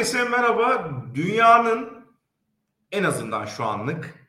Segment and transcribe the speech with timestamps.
[0.00, 0.90] Herkese merhaba.
[1.14, 1.88] Dünyanın
[2.92, 4.28] en azından şu anlık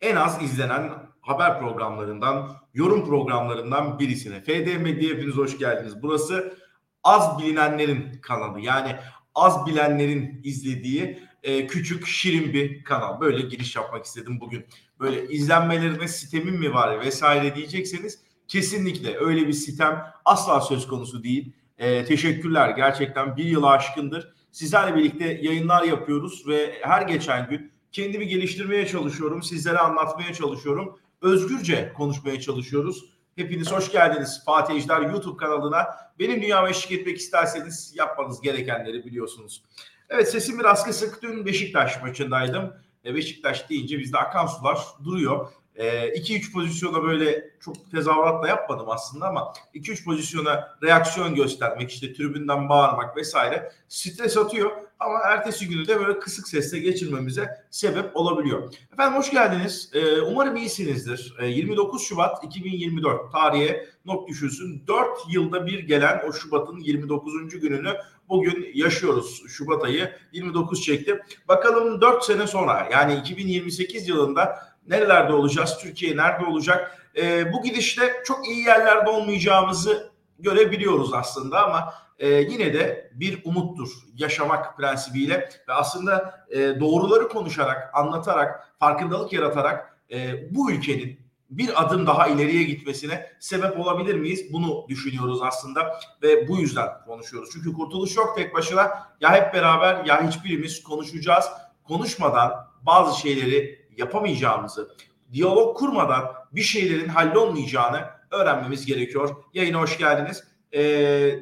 [0.00, 0.90] en az izlenen
[1.20, 4.40] haber programlarından, yorum programlarından birisine.
[4.40, 6.02] FD Medya hepiniz hoş geldiniz.
[6.02, 6.58] Burası
[7.04, 8.60] az bilinenlerin kanalı.
[8.60, 8.96] Yani
[9.34, 13.20] az bilenlerin izlediği e, küçük şirin bir kanal.
[13.20, 14.66] Böyle giriş yapmak istedim bugün.
[15.00, 21.52] Böyle izlenmelerine sitemim mi var vesaire diyecekseniz kesinlikle öyle bir sitem asla söz konusu değil.
[21.78, 28.28] E, teşekkürler gerçekten bir yıl aşkındır Sizlerle birlikte yayınlar yapıyoruz ve her geçen gün kendimi
[28.28, 29.42] geliştirmeye çalışıyorum.
[29.42, 30.98] Sizlere anlatmaya çalışıyorum.
[31.22, 33.04] Özgürce konuşmaya çalışıyoruz.
[33.36, 35.86] Hepiniz hoş geldiniz Fatih Ejder YouTube kanalına.
[36.18, 39.62] Benim dünyama eşlik etmek isterseniz yapmanız gerekenleri biliyorsunuz.
[40.08, 41.22] Evet sesim biraz kısık.
[41.22, 42.72] Dün Beşiktaş maçındaydım.
[43.04, 45.52] E, Beşiktaş deyince bizde akan sular duruyor.
[45.78, 52.68] 2-3 ee, pozisyona böyle çok tezahüratla yapmadım aslında ama 2-3 pozisyona reaksiyon göstermek işte tribünden
[52.68, 58.74] bağırmak vesaire stres atıyor ama ertesi günü de böyle kısık sesle geçirmemize sebep olabiliyor.
[58.92, 59.90] Efendim hoş geldiniz.
[59.94, 61.36] Ee, umarım iyisinizdir.
[61.42, 64.84] 29 ee, Şubat 2024 tarihe not düşülsün.
[64.86, 67.60] 4 yılda bir gelen o Şubat'ın 29.
[67.60, 67.96] gününü
[68.28, 69.42] bugün yaşıyoruz.
[69.48, 71.20] Şubat ayı 29 çekti.
[71.48, 76.98] Bakalım 4 sene sonra yani 2028 yılında nerelerde olacağız, Türkiye nerede olacak?
[77.16, 83.88] E, bu gidişte çok iyi yerlerde olmayacağımızı görebiliyoruz aslında ama e, yine de bir umuttur
[84.16, 92.06] yaşamak prensibiyle ve aslında e, doğruları konuşarak, anlatarak, farkındalık yaratarak e, bu ülkenin bir adım
[92.06, 94.52] daha ileriye gitmesine sebep olabilir miyiz?
[94.52, 97.50] Bunu düşünüyoruz aslında ve bu yüzden konuşuyoruz.
[97.52, 99.08] Çünkü kurtuluş yok tek başına.
[99.20, 101.44] Ya hep beraber ya hiçbirimiz konuşacağız.
[101.84, 104.96] Konuşmadan bazı şeyleri yapamayacağımızı,
[105.32, 108.00] diyalog kurmadan bir şeylerin hallolmayacağını
[108.30, 109.36] öğrenmemiz gerekiyor.
[109.54, 110.44] Yayına hoş geldiniz.
[110.74, 111.38] Ee,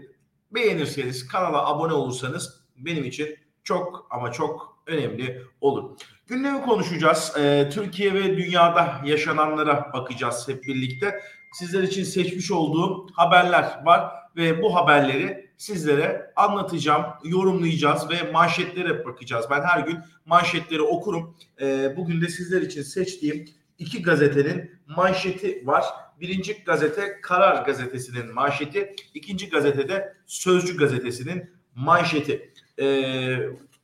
[0.50, 5.90] beğenirseniz, kanala abone olursanız benim için çok ama çok önemli olur.
[6.26, 7.32] Gündemi konuşacağız.
[7.38, 11.20] Ee, Türkiye ve dünyada yaşananlara bakacağız hep birlikte.
[11.52, 19.46] Sizler için seçmiş olduğum haberler var ve bu haberleri sizlere anlatacağım, yorumlayacağız ve manşetlere bakacağız.
[19.50, 21.36] Ben her gün manşetleri okurum.
[21.60, 23.44] E, bugün de sizler için seçtiğim
[23.78, 25.84] iki gazetenin manşeti var.
[26.20, 32.52] Birinci gazete Karar Gazetesi'nin manşeti, ikinci gazetede Sözcü Gazetesi'nin manşeti.
[32.80, 33.36] E,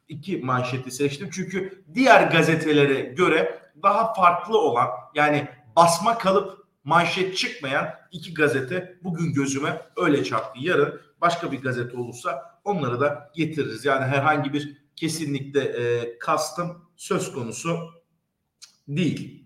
[0.08, 7.88] iki manşeti seçtim çünkü diğer gazetelere göre daha farklı olan yani basma kalıp manşet çıkmayan
[8.12, 10.60] iki gazete bugün gözüme öyle çarptı.
[10.60, 13.84] Yarın başka bir gazete olursa onları da getiririz.
[13.84, 17.78] Yani herhangi bir kesinlikle e, kastım söz konusu
[18.88, 19.44] değil.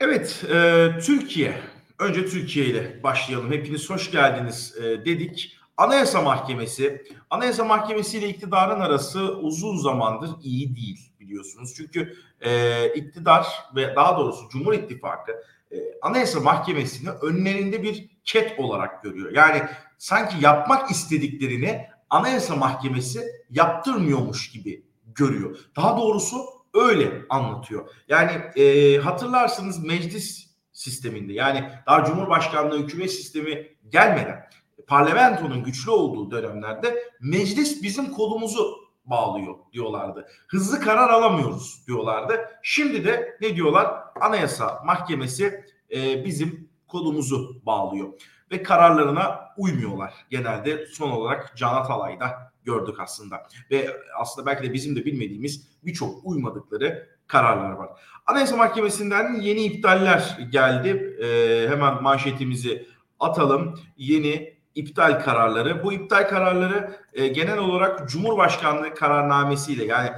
[0.00, 1.60] Evet, e, Türkiye.
[1.98, 3.52] Önce Türkiye ile başlayalım.
[3.52, 5.56] Hepiniz hoş geldiniz e, dedik.
[5.76, 11.74] Anayasa Mahkemesi, Anayasa Mahkemesi ile iktidarın arası uzun zamandır iyi değil biliyorsunuz.
[11.76, 13.46] Çünkü e, iktidar
[13.76, 15.32] ve daha doğrusu Cumhur İttifakı
[15.72, 19.32] e, Anayasa Mahkemesi'ni önlerinde bir ket olarak görüyor.
[19.32, 19.62] Yani
[19.98, 25.58] sanki yapmak istediklerini Anayasa Mahkemesi yaptırmıyormuş gibi görüyor.
[25.76, 27.88] Daha doğrusu öyle anlatıyor.
[28.08, 34.50] Yani e, hatırlarsınız meclis sisteminde yani daha Cumhurbaşkanlığı hükümet sistemi gelmeden
[34.86, 40.26] parlamentonun güçlü olduğu dönemlerde meclis bizim kolumuzu bağlıyor diyorlardı.
[40.48, 42.40] Hızlı karar alamıyoruz diyorlardı.
[42.62, 43.94] Şimdi de ne diyorlar?
[44.20, 45.64] Anayasa Mahkemesi
[45.94, 48.08] e, bizim kolumuzu bağlıyor
[48.50, 50.14] ve kararlarına uymuyorlar.
[50.30, 53.42] Genelde son olarak Can Atalay'da gördük aslında.
[53.70, 57.88] Ve aslında belki de bizim de bilmediğimiz birçok uymadıkları kararlar var.
[58.26, 61.16] Anayasa Mahkemesi'nden yeni iptaller geldi.
[61.22, 62.86] Ee, hemen manşetimizi
[63.20, 63.80] atalım.
[63.96, 65.84] Yeni iptal kararları.
[65.84, 70.10] Bu iptal kararları e, genel olarak Cumhurbaşkanlığı kararnamesiyle yani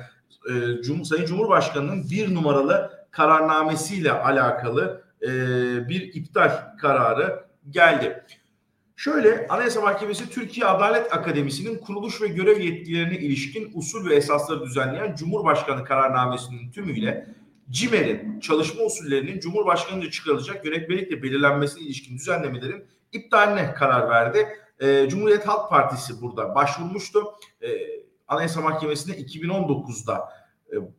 [0.50, 5.28] e, Cum Sayın Cumhurbaşkanı'nın bir numaralı kararnamesiyle alakalı e,
[5.88, 8.24] bir iptal kararı geldi.
[8.96, 15.14] Şöyle Anayasa Mahkemesi Türkiye Adalet Akademisi'nin kuruluş ve görev yetkilerine ilişkin usul ve esasları düzenleyen
[15.14, 17.26] Cumhurbaşkanı kararnamesinin tümüyle
[17.70, 24.48] CİMER'in çalışma usullerinin Cumhurbaşkanı'nca çıkarılacak yönetmelikle belirlenmesine ilişkin düzenlemelerin iptaline karar verdi.
[24.80, 27.24] E, Cumhuriyet Halk Partisi burada başvurmuştu.
[27.62, 27.68] E,
[28.28, 30.32] Anayasa Mahkemesi'ne 2019'da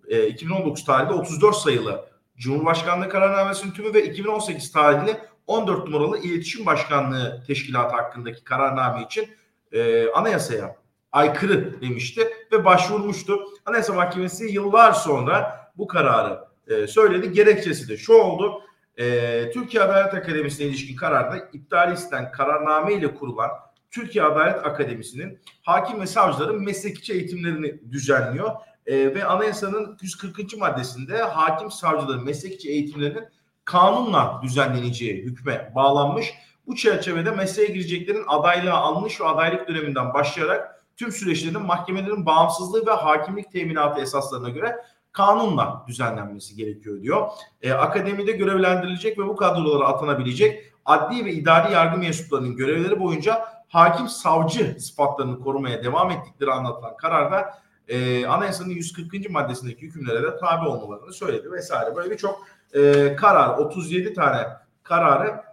[0.07, 2.05] e, 2019 tarihli 34 sayılı
[2.37, 5.17] Cumhurbaşkanlığı kararnamesinin tümü ve 2018 tarihli
[5.49, 9.27] 14 numaralı İletişim Başkanlığı Teşkilatı hakkındaki kararname için
[9.71, 10.75] e, anayasaya
[11.11, 13.39] aykırı demişti ve başvurmuştu.
[13.65, 17.31] Anayasa Mahkemesi yıllar sonra bu kararı e, söyledi.
[17.31, 18.61] Gerekçesi de şu oldu.
[18.97, 23.49] E, Türkiye Adalet Akademisi'ne ilişkin kararda iptal istenen kararname ile kurulan
[23.91, 28.51] Türkiye Adalet Akademisi'nin hakim ve savcıların meslekçi eğitimlerini düzenliyor.
[28.85, 30.57] E, ve anayasanın 140.
[30.57, 33.23] maddesinde hakim savcıların meslekçi eğitimlerinin
[33.69, 36.33] kanunla düzenleneceği hükme bağlanmış.
[36.67, 42.91] Bu çerçevede mesleğe gireceklerin adaylığa alınış ve adaylık döneminden başlayarak tüm süreçlerin mahkemelerin bağımsızlığı ve
[42.91, 44.75] hakimlik teminatı esaslarına göre
[45.11, 47.29] kanunla düzenlenmesi gerekiyor diyor.
[47.61, 54.07] E, akademide görevlendirilecek ve bu kadrolara atanabilecek adli ve idari yargı mensuplarının görevleri boyunca hakim
[54.07, 57.53] savcı sıfatlarını korumaya devam ettikleri anlatılan kararda
[57.87, 59.29] e, anayasanın 140.
[59.29, 61.95] maddesindeki hükümlere de tabi olmalarını söyledi vesaire.
[61.95, 62.39] Böyle birçok
[62.73, 64.47] e, karar 37 tane
[64.83, 65.43] kararı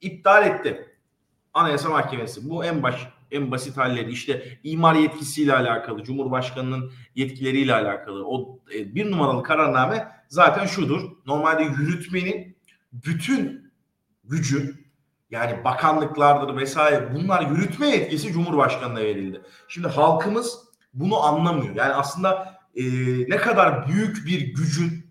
[0.00, 0.84] iptal etti.
[1.54, 2.50] Anayasa Mahkemesi.
[2.50, 8.26] Bu en baş en basit halleri işte imar yetkisiyle alakalı, Cumhurbaşkanının yetkileriyle alakalı.
[8.26, 11.10] O e, bir numaralı kararname zaten şudur.
[11.26, 12.56] Normalde yürütmenin
[12.92, 13.72] bütün
[14.24, 14.74] gücü
[15.30, 19.42] yani bakanlıklardır vesaire bunlar yürütme yetkisi Cumhurbaşkanı'na verildi.
[19.68, 20.58] Şimdi halkımız
[20.94, 21.74] bunu anlamıyor.
[21.74, 22.82] Yani aslında e,
[23.28, 25.07] ne kadar büyük bir gücün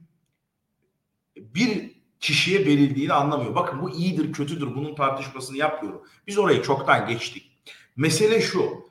[1.57, 3.56] bir kişiye verildiğini anlamıyor.
[3.56, 6.01] Bakın bu iyidir kötüdür bunun tartışmasını yapmıyorum.
[6.27, 7.51] Biz orayı çoktan geçtik.
[7.95, 8.88] Mesele şu.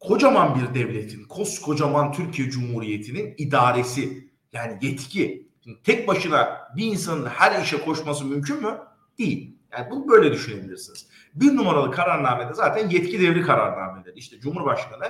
[0.00, 5.48] Kocaman bir devletin, koskocaman Türkiye Cumhuriyeti'nin idaresi yani yetki.
[5.64, 8.78] Şimdi tek başına bir insanın her işe koşması mümkün mü?
[9.18, 9.56] Değil.
[9.72, 11.06] Yani bunu böyle düşünebilirsiniz.
[11.34, 14.18] Bir numaralı kararnamede zaten yetki devri kararnameleri.
[14.18, 15.04] İşte Cumhurbaşkanı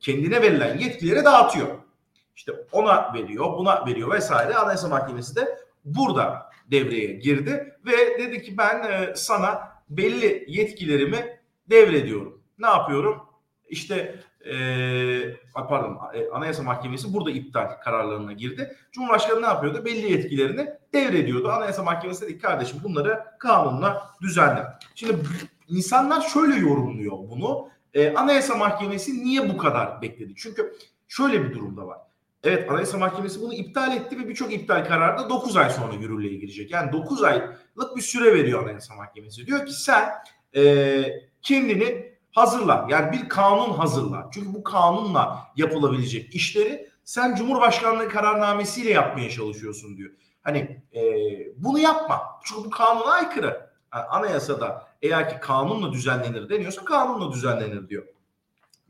[0.00, 1.68] kendine verilen yetkileri dağıtıyor.
[2.36, 4.54] İşte ona veriyor, buna veriyor vesaire.
[4.54, 11.38] Anayasa Mahkemesi de burada devreye girdi ve dedi ki ben e, sana belli yetkilerimi
[11.70, 12.42] devrediyorum.
[12.58, 13.22] Ne yapıyorum?
[13.68, 14.14] İşte
[14.44, 14.54] e,
[15.54, 18.76] pardon e, Anayasa Mahkemesi burada iptal kararlarına girdi.
[18.92, 19.84] Cumhurbaşkanı ne yapıyordu?
[19.84, 21.48] Belli yetkilerini devrediyordu.
[21.48, 24.66] Anayasa Mahkemesi dedi kardeşim bunları kanunla düzenle.
[24.94, 25.16] Şimdi
[25.68, 27.68] insanlar şöyle yorumluyor bunu.
[27.94, 30.32] E, Anayasa Mahkemesi niye bu kadar bekledi?
[30.36, 30.76] Çünkü
[31.08, 31.98] şöyle bir durumda var.
[32.44, 36.34] Evet Anayasa Mahkemesi bunu iptal etti ve birçok iptal kararı da 9 ay sonra yürürlüğe
[36.34, 36.70] girecek.
[36.70, 39.46] Yani 9 aylık bir süre veriyor Anayasa Mahkemesi.
[39.46, 40.10] Diyor ki sen
[40.56, 41.04] e,
[41.42, 42.86] kendini hazırla.
[42.90, 44.28] Yani bir kanun hazırla.
[44.34, 50.10] Çünkü bu kanunla yapılabilecek işleri sen Cumhurbaşkanlığı kararnamesiyle yapmaya çalışıyorsun diyor.
[50.42, 51.02] Hani e,
[51.56, 52.22] bunu yapma.
[52.44, 53.72] Çünkü bu kanuna aykırı.
[53.94, 58.04] Yani anayasada eğer ki kanunla düzenlenir deniyorsa kanunla düzenlenir diyor.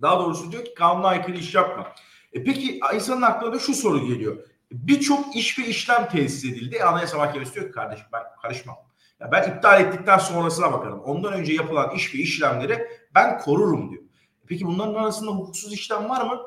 [0.03, 1.93] Daha doğrusu diyor ki kanuna aykırı iş yapma.
[2.32, 4.37] E peki insanın aklına da şu soru geliyor.
[4.73, 6.84] Birçok iş ve işlem tesis edildi.
[6.84, 8.76] Anayasa Mahkemesi diyor ki kardeşim ben karışmam.
[9.20, 11.00] Ya ben iptal ettikten sonrasına bakarım.
[11.00, 14.03] Ondan önce yapılan iş ve işlemleri ben korurum diyor.
[14.43, 16.41] E peki bunların arasında hukuksuz işlem var mı?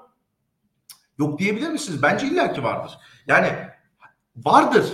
[1.18, 2.04] Yok diyebilir misiniz?
[2.04, 2.98] Bence illaki vardır.
[3.28, 3.50] Yani
[4.36, 4.86] vardır.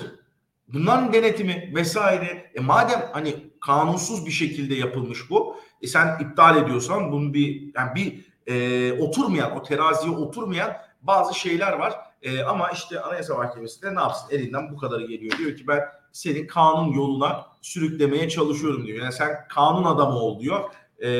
[0.67, 2.51] Bunların denetimi vesaire.
[2.55, 5.57] E madem hani kanunsuz bir şekilde yapılmış bu.
[5.81, 11.73] E sen iptal ediyorsan bunun bir yani bir e, oturmayan, o teraziye oturmayan bazı şeyler
[11.73, 11.93] var.
[12.21, 14.27] E, ama işte Anayasa Mahkemesi de ne yapsın?
[14.31, 15.37] Elinden bu kadarı geliyor.
[15.37, 15.81] Diyor ki ben
[16.11, 19.03] seni kanun yoluna sürüklemeye çalışıyorum diyor.
[19.03, 20.69] Yani sen kanun adamı ol diyor.
[21.03, 21.11] E,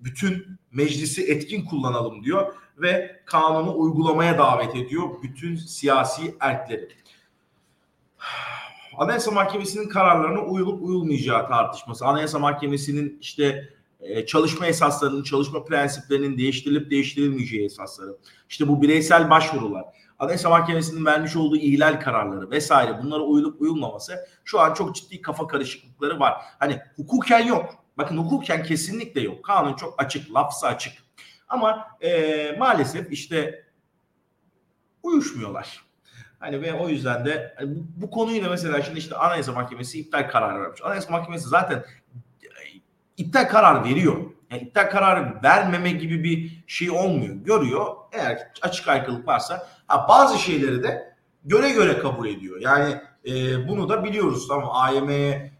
[0.00, 6.88] bütün meclisi etkin kullanalım diyor ve kanunu uygulamaya davet ediyor bütün siyasi erkleri.
[8.98, 16.90] Anayasa Mahkemesi'nin kararlarına uyulup uyulmayacağı tartışması, Anayasa Mahkemesi'nin işte e, çalışma esaslarının, çalışma prensiplerinin değiştirilip
[16.90, 18.16] değiştirilmeyeceği esasları,
[18.48, 19.84] işte bu bireysel başvurular,
[20.20, 25.46] Anayasa Mahkemesi'nin vermiş olduğu ihlal kararları vesaire bunlara uyulup uyulmaması şu an çok ciddi kafa
[25.46, 26.42] karışıklıkları var.
[26.58, 27.74] Hani hukuken yok.
[27.98, 29.44] Bakın hukuken kesinlikle yok.
[29.44, 30.92] Kanun çok açık, lafzı açık.
[31.48, 33.64] Ama e, maalesef işte
[35.02, 35.84] uyuşmuyorlar.
[36.38, 40.00] Hani ve o yüzden de hani bu, bu konuyu da mesela şimdi işte Anayasa Mahkemesi
[40.00, 40.80] iptal kararı vermiş.
[40.84, 41.84] Anayasa Mahkemesi zaten
[43.20, 44.16] iptal karar veriyor.
[44.50, 47.34] Yani iptal kararı vermeme gibi bir şey olmuyor.
[47.34, 47.96] Görüyor.
[48.12, 52.60] Eğer açık aykırılık varsa ha, bazı şeyleri de göre göre kabul ediyor.
[52.60, 52.96] Yani
[53.26, 54.48] e, bunu da biliyoruz.
[54.48, 55.52] Tamam AYM'ye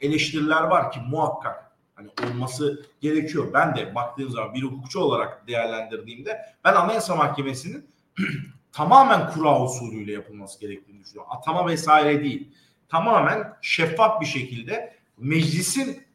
[0.00, 3.52] eleştiriler var ki muhakkak hani olması gerekiyor.
[3.54, 7.86] Ben de baktığım zaman bir hukukçu olarak değerlendirdiğimde ben Anayasa Mahkemesi'nin
[8.72, 11.32] tamamen kura usulüyle yapılması gerektiğini düşünüyorum.
[11.32, 12.48] Atama vesaire değil.
[12.88, 16.09] Tamamen şeffaf bir şekilde meclisin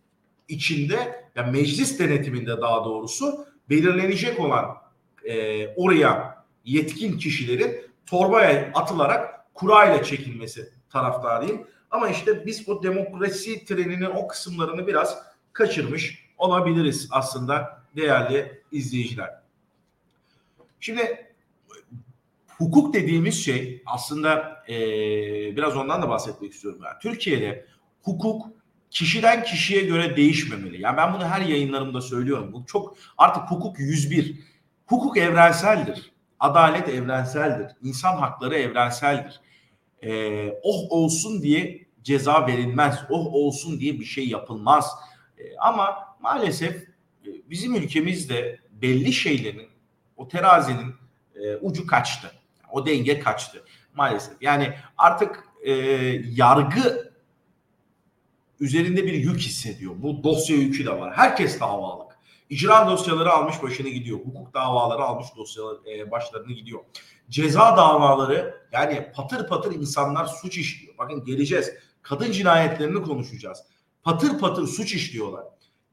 [0.48, 4.78] içinde yani meclis denetiminde daha doğrusu belirlenecek olan
[5.24, 11.68] e, oraya yetkin kişilerin torbaya atılarak kurayla çekilmesi taraftarıyım.
[11.92, 15.18] Ama işte biz o demokrasi treninin o kısımlarını biraz
[15.54, 19.30] kaçırmış olabiliriz aslında değerli izleyiciler.
[20.80, 21.34] Şimdi
[22.58, 24.76] hukuk dediğimiz şey aslında e,
[25.56, 26.82] biraz ondan da bahsetmek istiyorum.
[26.86, 27.66] Yani Türkiye'de
[28.02, 28.48] hukuk
[28.96, 30.82] kişiden kişiye göre değişmemeli.
[30.82, 32.54] Yani ben bunu her yayınlarımda söylüyorum.
[32.54, 34.40] Bu çok artık hukuk 101.
[34.86, 36.12] Hukuk evrenseldir.
[36.40, 37.72] Adalet evrenseldir.
[37.84, 39.42] İnsan hakları evrenseldir.
[40.04, 43.00] Ee, oh olsun diye ceza verilmez.
[43.10, 44.92] Oh olsun diye bir şey yapılmaz.
[45.38, 49.68] Ee, ama maalesef e, bizim ülkemizde belli şeylerin
[50.18, 50.96] o terazinin
[51.36, 52.32] e, ucu kaçtı.
[52.72, 54.42] O denge kaçtı maalesef.
[54.42, 55.72] Yani artık e,
[56.36, 57.05] yargı
[58.60, 59.94] üzerinde bir yük hissediyor.
[59.98, 61.14] Bu dosya yükü de var.
[61.14, 62.18] Herkes davalık.
[62.50, 64.20] İcra dosyaları almış başını gidiyor.
[64.20, 66.80] Hukuk davaları almış dosyaları e, başlarını gidiyor.
[67.30, 70.98] Ceza davaları yani patır patır insanlar suç işliyor.
[70.98, 71.74] Bakın geleceğiz.
[72.02, 73.60] Kadın cinayetlerini konuşacağız.
[74.04, 75.44] Patır patır suç işliyorlar.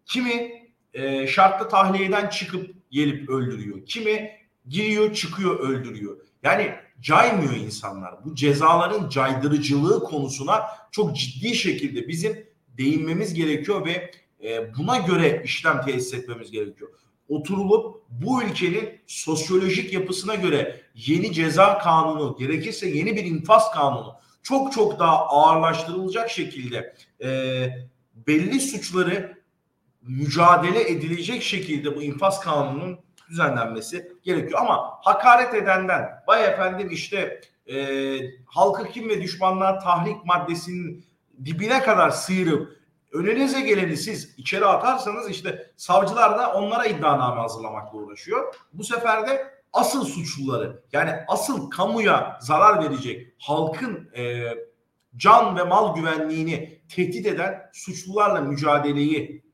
[0.07, 0.62] Kimi
[0.95, 3.87] e, şartlı tahliyeden çıkıp gelip öldürüyor.
[3.87, 4.31] Kimi
[4.69, 6.16] giriyor çıkıyor öldürüyor.
[6.42, 8.25] Yani caymıyor insanlar.
[8.25, 14.11] Bu cezaların caydırıcılığı konusuna çok ciddi şekilde bizim değinmemiz gerekiyor ve
[14.45, 16.91] e, buna göre işlem tesis etmemiz gerekiyor.
[17.29, 24.73] Oturulup bu ülkenin sosyolojik yapısına göre yeni ceza kanunu gerekirse yeni bir infaz kanunu çok
[24.73, 27.29] çok daha ağırlaştırılacak şekilde e,
[28.14, 29.43] belli suçları
[30.02, 32.99] mücadele edilecek şekilde bu infaz kanununun
[33.29, 34.61] düzenlenmesi gerekiyor.
[34.61, 37.41] Ama hakaret edenden vay efendim işte
[37.73, 41.05] e, halkı kim ve düşmanlığa tahrik maddesinin
[41.44, 48.54] dibine kadar sıyırıp önünüze geleni siz içeri atarsanız işte savcılar da onlara iddianame hazırlamakla uğraşıyor.
[48.72, 54.54] Bu sefer de asıl suçluları yani asıl kamuya zarar verecek halkın e,
[55.16, 59.44] can ve mal güvenliğini tehdit eden suçlularla mücadeleyi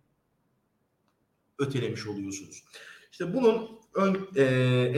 [1.58, 2.64] ötelemiş oluyorsunuz.
[3.12, 4.42] İşte bunun ön, e,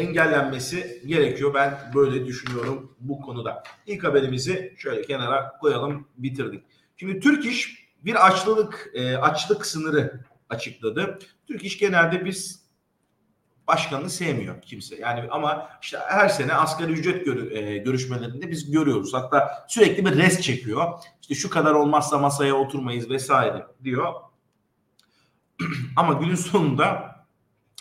[0.00, 1.54] engellenmesi gerekiyor.
[1.54, 3.62] Ben böyle düşünüyorum bu konuda.
[3.87, 6.64] İlk haberimizi şöyle kenara koyalım, bitirdik.
[6.97, 11.19] Şimdi Türk İş bir açlılık e, açlık sınırı açıkladı.
[11.47, 12.61] Türk İş genelde biz
[13.66, 14.97] başkanını sevmiyor kimse.
[14.97, 19.14] Yani ama işte her sene asgari ücret gör, e, görüşmelerinde biz görüyoruz.
[19.14, 20.92] Hatta sürekli bir res çekiyor.
[21.21, 24.14] İşte şu kadar olmazsa masaya oturmayız vesaire diyor.
[25.97, 27.10] ama günün sonunda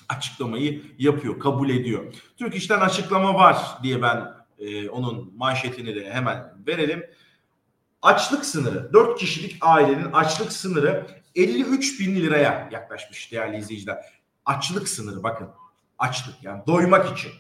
[0.09, 2.13] açıklamayı yapıyor, kabul ediyor.
[2.37, 7.03] Türk İş'ten açıklama var diye ben e, onun manşetini de hemen verelim.
[8.01, 14.05] Açlık sınırı, 4 kişilik ailenin açlık sınırı 53 bin liraya yaklaşmış değerli izleyiciler.
[14.45, 15.49] Açlık sınırı bakın,
[15.97, 17.31] açlık yani doymak için.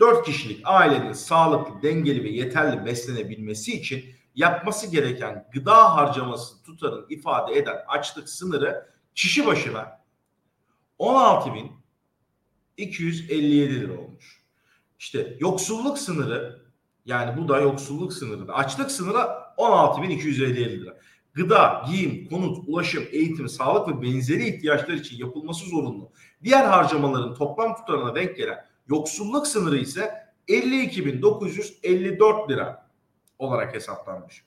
[0.00, 4.04] 4 kişilik ailenin sağlıklı, dengeli ve yeterli beslenebilmesi için
[4.34, 10.00] yapması gereken gıda harcaması tutarını ifade eden açlık sınırı kişi başına
[10.98, 11.81] 16 bin
[12.76, 14.42] 257 lira olmuş.
[14.98, 16.62] İşte yoksulluk sınırı
[17.04, 18.52] yani bu da yoksulluk sınırı.
[18.52, 19.18] Açlık sınırı
[19.58, 20.96] 16.257 lira.
[21.34, 26.10] Gıda, giyim, konut, ulaşım, eğitim, sağlık ve benzeri ihtiyaçlar için yapılması zorunlu.
[26.44, 30.14] Diğer harcamaların toplam tutarına denk gelen yoksulluk sınırı ise
[30.48, 32.86] 52.954 lira
[33.38, 34.44] olarak hesaplanmış.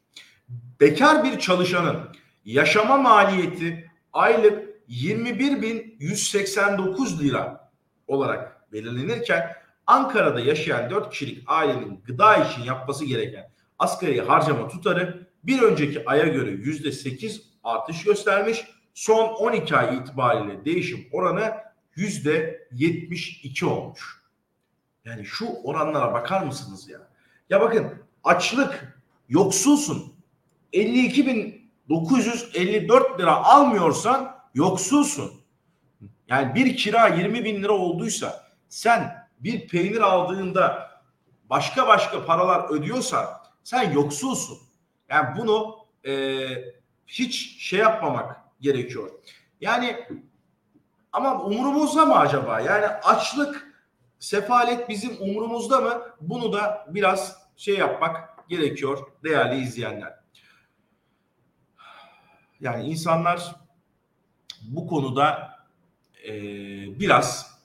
[0.80, 1.98] Bekar bir çalışanın
[2.46, 7.65] yaşama maliyeti aylık 21.189 lira
[8.08, 9.56] olarak belirlenirken
[9.88, 16.28] Ankara'da yaşayan 4 kişilik ailenin gıda için yapması gereken asgari harcama tutarı bir önceki aya
[16.28, 18.66] göre %8 artış göstermiş.
[18.94, 21.54] Son 12 ay itibariyle değişim oranı
[21.98, 24.22] %72 olmuş.
[25.06, 27.00] Yani şu oranlara bakar mısınız ya?
[27.50, 27.94] Ya bakın
[28.24, 30.16] açlık, yoksulsun.
[30.74, 35.32] 52.954 lira almıyorsan yoksulsun.
[36.28, 40.92] Yani bir kira 20 bin lira olduysa sen bir peynir aldığında
[41.50, 43.26] başka başka paralar ödüyorsan
[43.64, 44.58] sen yoksulsun.
[45.10, 45.76] Yani bunu
[46.08, 46.48] e,
[47.08, 49.12] hiç şey yapmamak gerekiyor.
[49.62, 50.08] Yani
[51.14, 52.60] ama umurumuzda mı acaba?
[52.60, 53.76] Yani açlık,
[54.20, 56.02] sefalet bizim umurumuzda mı?
[56.22, 60.14] Bunu da biraz şey yapmak gerekiyor değerli izleyenler.
[62.60, 63.56] Yani insanlar
[64.62, 65.55] bu konuda
[66.28, 66.34] e,
[67.00, 67.56] biraz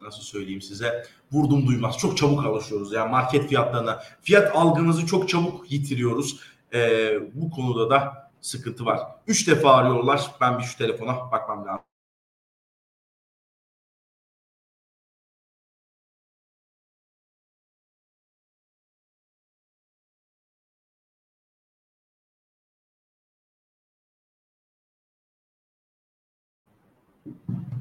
[0.00, 1.98] nasıl söyleyeyim size vurdum duymaz.
[1.98, 4.02] Çok çabuk alışıyoruz yani market fiyatlarına.
[4.22, 6.40] Fiyat algımızı çok çabuk yitiriyoruz.
[6.74, 9.00] E, bu konuda da sıkıntı var.
[9.26, 10.30] Üç defa arıyorlar.
[10.40, 11.84] Ben bir şu telefona bakmam lazım.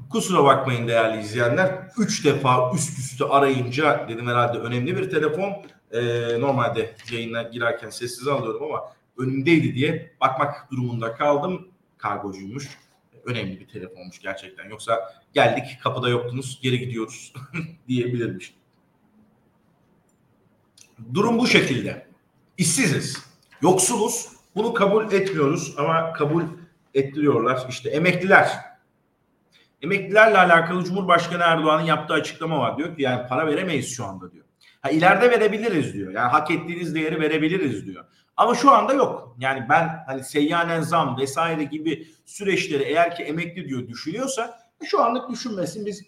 [0.09, 1.87] Kusura bakmayın değerli izleyenler.
[1.97, 5.53] Üç defa üst üste arayınca dedim herhalde önemli bir telefon.
[5.91, 6.01] Ee,
[6.39, 11.67] normalde yayına girerken sessiz alıyorum ama önündeydi diye bakmak durumunda kaldım.
[11.97, 12.69] Kargocuymuş.
[13.25, 14.69] Önemli bir telefonmuş gerçekten.
[14.69, 17.33] Yoksa geldik kapıda yoktunuz geri gidiyoruz
[17.87, 18.53] diyebilirmiş.
[21.13, 22.07] Durum bu şekilde.
[22.57, 23.25] İşsiziz.
[23.61, 24.27] Yoksuluz.
[24.55, 26.43] Bunu kabul etmiyoruz ama kabul
[26.93, 27.65] ettiriyorlar.
[27.69, 28.64] İşte emekliler.
[29.85, 32.77] Emeklilerle alakalı Cumhurbaşkanı Erdoğan'ın yaptığı açıklama var.
[32.77, 34.45] Diyor ki yani para veremeyiz şu anda diyor.
[34.81, 36.13] Ha ileride verebiliriz diyor.
[36.13, 38.05] Yani hak ettiğiniz değeri verebiliriz diyor.
[38.37, 39.35] Ama şu anda yok.
[39.39, 45.29] Yani ben hani seyyanen zam vesaire gibi süreçleri eğer ki emekli diyor düşünüyorsa şu anlık
[45.29, 45.85] düşünmesin.
[45.85, 46.03] Biz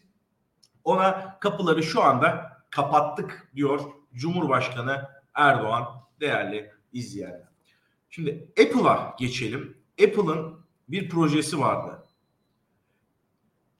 [0.83, 3.79] ona kapıları şu anda kapattık diyor
[4.13, 5.85] Cumhurbaşkanı Erdoğan
[6.19, 7.47] değerli izleyenler.
[8.09, 9.77] Şimdi Apple'a geçelim.
[10.03, 11.96] Apple'ın bir projesi vardı.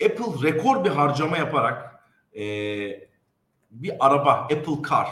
[0.05, 2.03] Apple rekor bir harcama yaparak
[2.35, 2.43] e,
[3.71, 5.07] bir araba Apple Car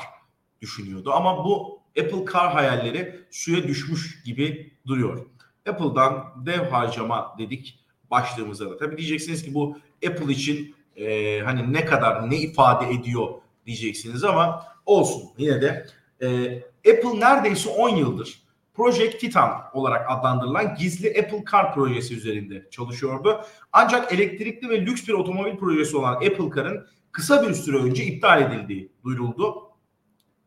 [0.61, 1.11] düşünüyordu.
[1.13, 5.25] Ama bu Apple Car hayalleri suya düşmüş gibi duruyor.
[5.69, 7.79] Apple'dan dev harcama dedik
[8.11, 8.77] başlığımıza da.
[8.77, 9.77] Tabii diyeceksiniz ki bu
[10.07, 13.29] Apple için e, hani ne kadar ne ifade ediyor
[13.65, 15.85] diyeceksiniz ama olsun yine de
[16.21, 16.57] e,
[16.91, 18.44] Apple neredeyse 10 yıldır
[18.75, 23.41] Project Titan olarak adlandırılan gizli Apple Car projesi üzerinde çalışıyordu.
[23.71, 28.41] Ancak elektrikli ve lüks bir otomobil projesi olan Apple Car'ın kısa bir süre önce iptal
[28.41, 29.61] edildiği duyuruldu.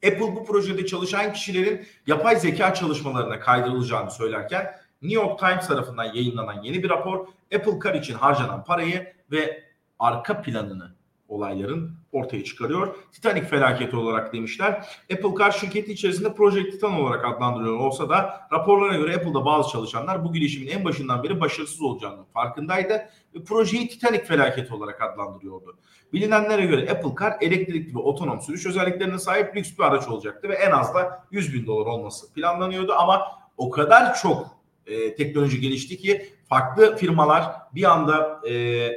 [0.07, 6.63] Apple bu projede çalışan kişilerin yapay zeka çalışmalarına kaydırılacağını söylerken New York Times tarafından yayınlanan
[6.63, 9.65] yeni bir rapor Apple Car için harcanan parayı ve
[9.99, 10.98] arka planını
[11.29, 12.97] olayların ortaya çıkarıyor.
[13.13, 14.73] Titanic felaketi olarak demişler.
[15.13, 20.25] Apple Car şirketi içerisinde Project Titan olarak adlandırılıyor olsa da raporlara göre Apple'da bazı çalışanlar
[20.25, 22.93] bu girişimin en başından beri başarısız olacağının farkındaydı
[23.35, 25.79] ve projeyi Titanic felaketi olarak adlandırıyordu.
[26.13, 30.55] Bilinenlere göre Apple Car elektrikli ve otonom sürüş özelliklerine sahip lüks bir araç olacaktı ve
[30.55, 33.23] en az da 100 bin dolar olması planlanıyordu ama
[33.57, 34.47] o kadar çok
[34.87, 38.53] e, teknoloji gelişti ki farklı firmalar bir anda e,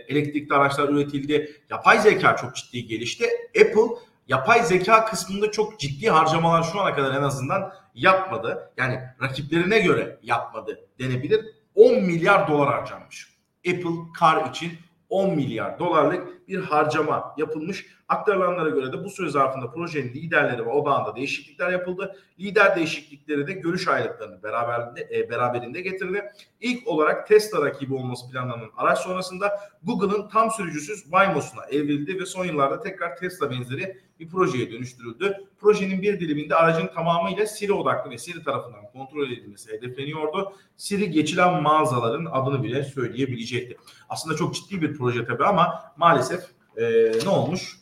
[0.07, 1.61] elektrikli araçlar üretildi.
[1.69, 3.25] Yapay zeka çok ciddi gelişti.
[3.61, 3.95] Apple
[4.27, 8.71] yapay zeka kısmında çok ciddi harcamalar şu ana kadar en azından yapmadı.
[8.77, 11.45] Yani rakiplerine göre yapmadı denebilir.
[11.75, 13.31] 10 milyar dolar harcanmış.
[13.67, 14.71] Apple Car için
[15.09, 17.85] 10 milyar dolarlık bir harcama yapılmış.
[18.11, 22.15] Aktarılanlara göre de bu süre zarfında projenin liderleri ve odağında değişiklikler yapıldı.
[22.39, 26.31] Lider değişiklikleri de görüş ayrılıklarını beraberinde, e, beraberinde getirdi.
[26.61, 32.45] İlk olarak Tesla rakibi olması planlanan araç sonrasında Google'ın tam sürücüsüz Waymos'una evrildi ve son
[32.45, 35.37] yıllarda tekrar Tesla benzeri bir projeye dönüştürüldü.
[35.59, 40.53] Projenin bir diliminde aracın tamamıyla Siri odaklı ve Siri tarafından kontrol edilmesi hedefleniyordu.
[40.77, 43.77] Siri geçilen mağazaların adını bile söyleyebilecekti.
[44.09, 46.41] Aslında çok ciddi bir proje tabii ama maalesef
[46.77, 47.80] e, ne olmuş?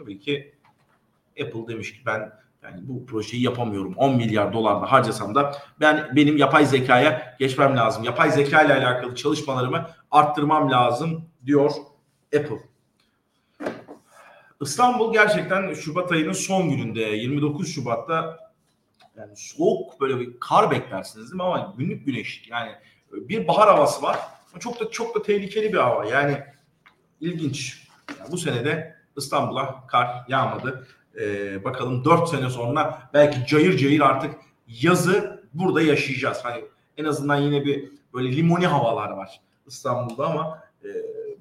[0.00, 0.54] Tabii ki
[1.42, 2.32] Apple demiş ki ben
[2.62, 3.94] yani bu projeyi yapamıyorum.
[3.96, 8.04] 10 milyar dolar da harcasam da ben benim yapay zekaya geçmem lazım.
[8.04, 11.70] Yapay zeka ile alakalı çalışmalarımı arttırmam lazım diyor
[12.36, 12.60] Apple.
[14.60, 18.38] İstanbul gerçekten Şubat ayının son gününde 29 Şubat'ta
[19.16, 22.72] yani soğuk böyle bir kar beklersiniz değil mi ama günlük güneş yani
[23.12, 24.18] bir bahar havası var.
[24.58, 26.06] Çok da çok da tehlikeli bir hava.
[26.06, 26.44] Yani
[27.20, 27.86] ilginç.
[28.18, 30.86] Yani bu senede İstanbul'a kar yağmadı.
[31.20, 34.34] Ee, bakalım 4 sene sonra belki cayır cayır artık
[34.68, 36.38] yazı burada yaşayacağız.
[36.42, 36.64] Hani
[36.96, 40.88] en azından yine bir böyle limoni havalar var İstanbul'da ama e,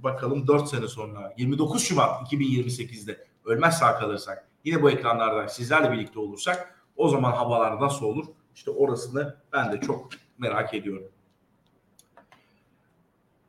[0.04, 6.20] bakalım 4 sene sonra 29 Şubat 2028'de ölmez sağ kalırsak yine bu ekranlarda sizlerle birlikte
[6.20, 8.26] olursak o zaman havalar nasıl olur?
[8.56, 11.04] İşte orasını ben de çok merak ediyorum.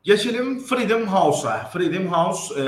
[0.03, 1.57] Geçelim Freedom House'a.
[1.57, 2.65] Freedom House e,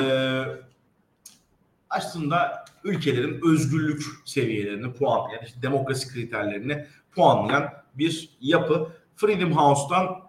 [1.98, 8.88] aslında ülkelerin özgürlük seviyelerini puanlayan, işte demokrasi kriterlerini puanlayan bir yapı.
[9.16, 10.24] Freedom House'tan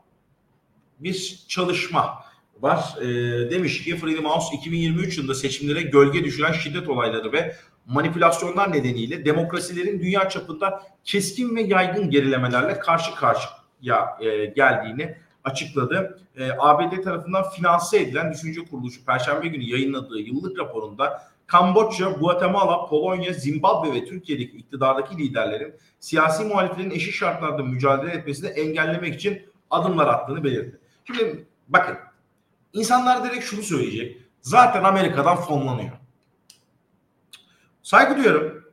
[0.98, 2.24] bir çalışma
[2.60, 2.94] var.
[3.00, 3.04] E,
[3.50, 10.00] demiş ki Freedom House 2023 yılında seçimlere gölge düşüren şiddet olayları ve manipülasyonlar nedeniyle demokrasilerin
[10.00, 16.18] dünya çapında keskin ve yaygın gerilemelerle karşı karşıya e, geldiğini açıkladı.
[16.36, 23.32] E, ABD tarafından finanse edilen düşünce kuruluşu Perşembe günü yayınladığı yıllık raporunda Kamboçya, Guatemala, Polonya,
[23.32, 30.44] Zimbabwe ve Türkiye'deki iktidardaki liderlerin siyasi muhaliflerin eşit şartlarda mücadele etmesini engellemek için adımlar attığını
[30.44, 30.78] belirtti.
[31.04, 31.96] Şimdi bakın
[32.72, 34.22] insanlar direkt şunu söyleyecek.
[34.40, 35.92] Zaten Amerika'dan fonlanıyor.
[37.82, 38.64] Saygı duyuyorum.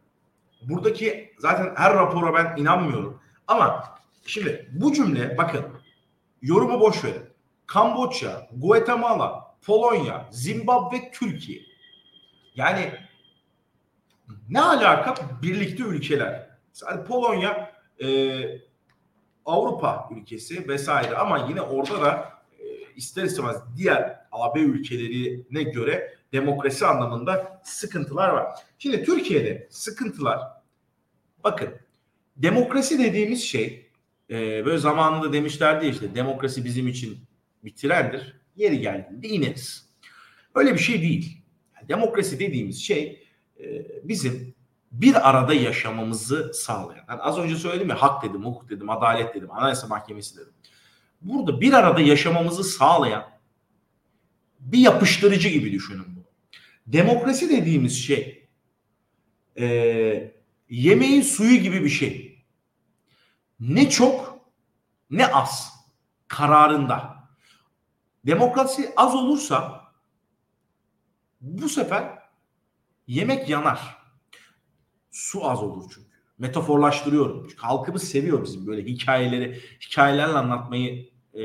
[0.62, 3.22] Buradaki zaten her rapora ben inanmıyorum.
[3.48, 3.84] Ama
[4.26, 5.66] şimdi bu cümle bakın
[6.42, 7.24] yorumu boş verin.
[7.66, 11.71] Kamboçya, Guatemala, Polonya, Zimbabwe, Türkiye.
[12.56, 12.92] Yani
[14.50, 16.50] ne alaka birlikte ülkeler?
[16.72, 17.72] Sadece Polonya
[18.04, 18.42] e,
[19.46, 22.64] Avrupa ülkesi vesaire ama yine orada da e,
[22.96, 28.54] ister istemez diğer AB ülkelerine göre demokrasi anlamında sıkıntılar var.
[28.80, 30.40] Şimdi Türkiye'de sıkıntılar
[31.44, 31.70] bakın
[32.38, 33.90] demokrasi dediğimiz şey
[34.30, 37.18] e, böyle zamanında demişlerdi işte demokrasi bizim için
[37.64, 38.42] bir.
[38.56, 39.90] Yeri geldiğinde ineriz.
[40.56, 41.41] Öyle bir şey değil.
[41.90, 43.28] Demokrasi dediğimiz şey
[43.60, 44.56] e, bizim
[44.92, 47.06] bir arada yaşamamızı sağlayan.
[47.10, 50.54] Yani az önce söyledim ya hak dedim, hukuk dedim, adalet dedim, anayasa mahkemesi dedim.
[51.22, 53.32] Burada bir arada yaşamamızı sağlayan
[54.60, 56.24] bir yapıştırıcı gibi düşünün bu.
[56.88, 58.48] Demokrasi dediğimiz şey
[59.60, 60.34] e,
[60.70, 62.44] yemeğin suyu gibi bir şey.
[63.60, 64.40] Ne çok
[65.10, 65.74] ne az
[66.28, 67.22] kararında.
[68.26, 69.81] Demokrasi az olursa
[71.42, 72.20] bu sefer
[73.08, 73.98] yemek yanar.
[75.12, 76.12] Su az olur çünkü.
[76.38, 77.48] Metaforlaştırıyorum.
[77.50, 81.44] Çünkü halkımız seviyor bizim böyle hikayeleri, hikayelerle anlatmayı e,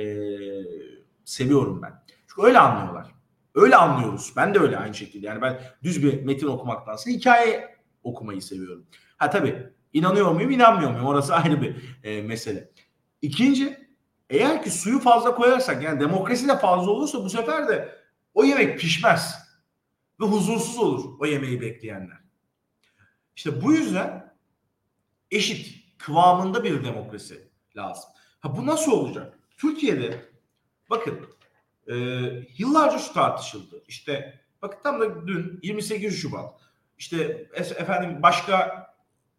[1.24, 2.02] seviyorum ben.
[2.26, 3.14] Çünkü öyle anlıyorlar.
[3.54, 4.32] Öyle anlıyoruz.
[4.36, 5.26] Ben de öyle aynı şekilde.
[5.26, 8.86] Yani ben düz bir metin okumaktansa hikaye okumayı seviyorum.
[9.16, 12.70] Ha tabii inanıyor muyum inanmıyor muyum orası ayrı bir e, mesele.
[13.22, 13.86] İkinci
[14.30, 17.94] eğer ki suyu fazla koyarsak yani demokrasi de fazla olursa bu sefer de
[18.34, 19.45] o yemek pişmez.
[20.20, 22.18] Ve huzursuz olur o yemeği bekleyenler.
[23.36, 24.34] İşte bu yüzden
[25.30, 28.10] eşit kıvamında bir demokrasi lazım.
[28.40, 29.38] Ha bu nasıl olacak?
[29.56, 30.24] Türkiye'de
[30.90, 31.20] bakın
[31.86, 31.94] e,
[32.58, 33.82] yıllarca şu tartışıldı.
[33.88, 36.60] İşte bakın tam da dün 28 Şubat
[36.98, 38.86] işte efendim başka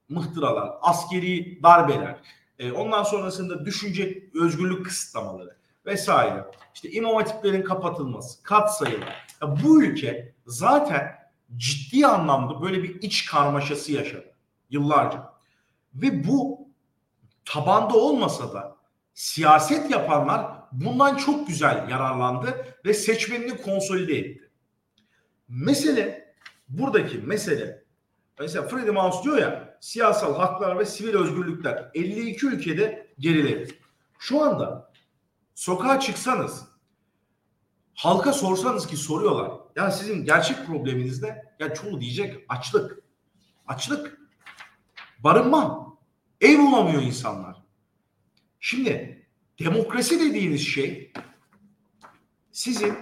[0.09, 2.19] mıhtıralar, askeri darbeler,
[2.59, 6.45] e, ondan sonrasında düşünce özgürlük kısıtlamaları vesaire.
[6.75, 7.23] İşte imam
[7.65, 9.27] kapatılması, kat sayılar.
[9.41, 11.15] Ya bu ülke zaten
[11.55, 14.35] ciddi anlamda böyle bir iç karmaşası yaşadı
[14.69, 15.33] yıllarca.
[15.93, 16.69] Ve bu
[17.45, 18.77] tabanda olmasa da
[19.13, 24.51] siyaset yapanlar bundan çok güzel yararlandı ve seçmenini konsolide etti.
[25.47, 26.33] Mesele
[26.69, 27.83] buradaki mesele
[28.39, 33.79] mesela Freedom House diyor ya siyasal haklar ve sivil özgürlükler 52 ülkede geriledi.
[34.19, 34.91] Şu anda
[35.55, 36.66] sokağa çıksanız
[37.97, 39.51] halka sorsanız ki soruyorlar.
[39.75, 41.43] Ya sizin gerçek probleminiz ne?
[41.59, 43.03] Ya çoğu diyecek açlık.
[43.67, 44.19] Açlık.
[45.19, 45.87] Barınma.
[46.41, 47.63] Ev bulamıyor insanlar.
[48.59, 49.25] Şimdi
[49.59, 51.13] demokrasi dediğiniz şey
[52.51, 52.97] sizin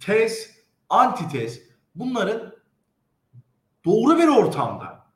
[0.00, 0.50] tez,
[0.88, 1.60] antitez
[1.94, 2.54] bunların
[3.84, 5.06] doğru bir ortamda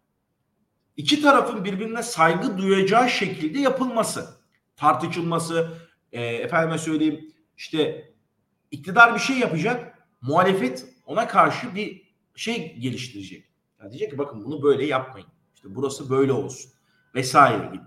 [0.97, 4.41] iki tarafın birbirine saygı duyacağı şekilde yapılması,
[4.77, 5.79] tartışılması,
[6.13, 8.12] e, efendime söyleyeyim işte
[8.73, 13.49] iktidar bir şey yapacak, muhalefet ona karşı bir şey geliştirecek.
[13.81, 15.29] Yani diyecek ki bakın bunu böyle yapmayın.
[15.55, 16.73] İşte burası böyle olsun
[17.15, 17.85] vesaire gibi.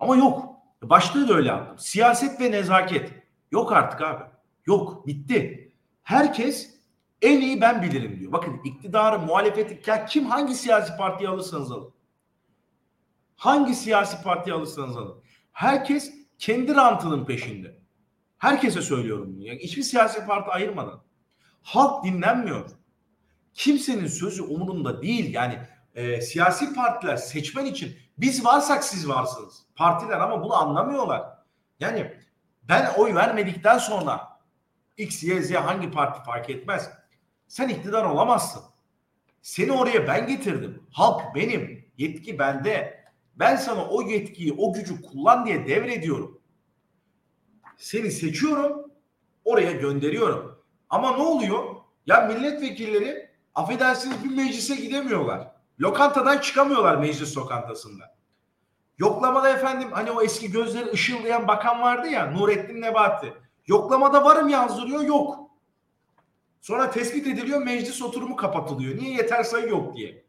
[0.00, 0.56] Ama yok.
[0.82, 1.78] Başlığı da öyle yaptım.
[1.78, 3.12] Siyaset ve nezaket.
[3.50, 4.24] Yok artık abi.
[4.66, 5.06] Yok.
[5.06, 5.72] Bitti.
[6.02, 6.76] Herkes
[7.22, 8.32] en iyi ben bilirim diyor.
[8.32, 11.92] Bakın iktidarı, muhalefeti kim hangi siyasi partiyi alırsanız alın.
[13.36, 15.22] Hangi siyasi partiyi alırsanız alın.
[15.52, 17.78] Herkes kendi rantının peşinde.
[18.38, 19.44] Herkese söylüyorum bunu.
[19.44, 21.02] Yani hiçbir siyasi parti ayırmadan.
[21.62, 22.70] Halk dinlenmiyor.
[23.54, 25.34] Kimsenin sözü umurunda değil.
[25.34, 25.58] Yani
[25.94, 29.62] e, siyasi partiler seçmen için biz varsak siz varsınız.
[29.76, 31.22] Partiler ama bunu anlamıyorlar.
[31.80, 32.12] Yani
[32.62, 34.40] ben oy vermedikten sonra
[34.96, 36.90] X, Y, Z hangi parti fark etmez.
[37.48, 38.62] Sen iktidar olamazsın.
[39.42, 40.82] Seni oraya ben getirdim.
[40.92, 41.86] Halk benim.
[41.98, 43.04] Yetki bende.
[43.36, 46.40] Ben sana o yetkiyi, o gücü kullan diye devrediyorum.
[47.76, 48.90] Seni seçiyorum,
[49.44, 50.58] oraya gönderiyorum.
[50.90, 51.76] Ama ne oluyor?
[52.06, 55.52] Ya milletvekilleri affedersiniz bir meclise gidemiyorlar.
[55.80, 58.16] Lokantadan çıkamıyorlar meclis lokantasında.
[58.98, 63.32] Yoklamada efendim hani o eski gözleri ışıldayan bakan vardı ya Nurettin Nebati.
[63.66, 65.50] Yoklamada varım yazdırıyor yok.
[66.60, 68.96] Sonra tespit ediliyor meclis oturumu kapatılıyor.
[68.96, 70.24] Niye yeter sayı yok diye.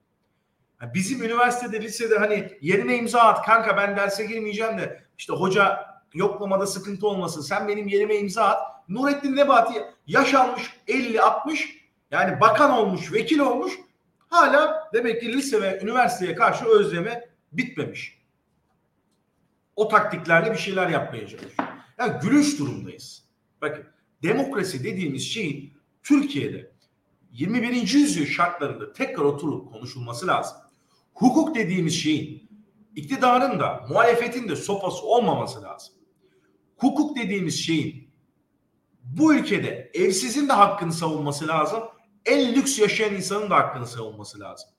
[0.81, 6.67] bizim üniversitede lisede hani yerine imza at kanka ben derse girmeyeceğim de işte hoca yoklamada
[6.67, 8.89] sıkıntı olmasın sen benim yerime imza at.
[8.89, 11.59] Nurettin Nebati yaş almış 50-60
[12.11, 13.73] yani bakan olmuş vekil olmuş
[14.29, 18.17] hala demek ki lise ve üniversiteye karşı özleme bitmemiş.
[19.75, 21.67] O taktiklerle bir şeyler yapmaya çalışıyor.
[21.99, 23.23] Yani gülüş durumdayız.
[23.61, 23.85] Bakın
[24.23, 26.71] demokrasi dediğimiz şeyin Türkiye'de
[27.31, 27.93] 21.
[27.93, 30.57] yüzyıl şartlarında tekrar oturup konuşulması lazım.
[31.13, 32.49] Hukuk dediğimiz şeyin
[32.95, 35.93] iktidarın da muhalefetin de sopası olmaması lazım.
[36.77, 38.07] Hukuk dediğimiz şeyin
[39.03, 41.83] bu ülkede evsizin de hakkını savunması lazım.
[42.25, 44.69] En lüks yaşayan insanın da hakkını savunması lazım.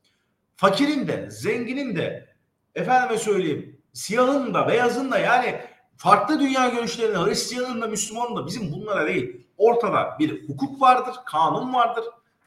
[0.57, 2.35] Fakirin de, zenginin de,
[2.75, 5.61] efendime söyleyeyim, siyahın da, beyazın da yani
[5.97, 9.47] farklı dünya görüşlerine, Hristiyanın da Müslümanın da bizim bunlara değil.
[9.57, 12.05] Ortada bir hukuk vardır, kanun vardır,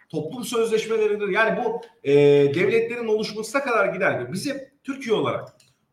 [0.10, 1.28] toplum sözleşmeleridir.
[1.28, 2.14] Yani bu e,
[2.54, 4.34] devletlerin oluşmasına kadar gider.
[4.34, 5.50] Bizim Türkiye olarak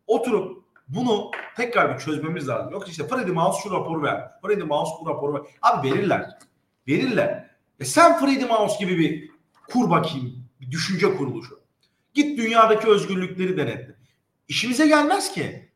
[0.06, 0.57] oturup
[0.88, 2.72] bunu tekrar bir çözmemiz lazım.
[2.72, 4.30] Yok işte Freddie Mouse şu raporu ver.
[4.42, 5.42] Freddie Mouse bu raporu ver.
[5.62, 6.38] Abi verirler.
[6.88, 7.50] Verirler.
[7.80, 9.30] E sen Freddie Mouse gibi bir
[9.68, 10.44] kur bakayım.
[10.60, 11.60] Bir düşünce kuruluşu.
[12.14, 13.94] Git dünyadaki özgürlükleri denetle.
[14.48, 15.68] İşimize gelmez ki.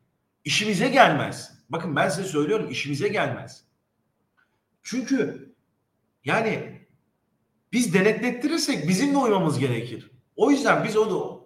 [0.44, 1.58] İşimize gelmez.
[1.68, 3.64] Bakın ben size söylüyorum işimize gelmez.
[4.82, 5.48] Çünkü
[6.24, 6.80] yani
[7.72, 10.10] biz denetlettirirsek bizim de uymamız gerekir.
[10.36, 11.44] O yüzden biz onu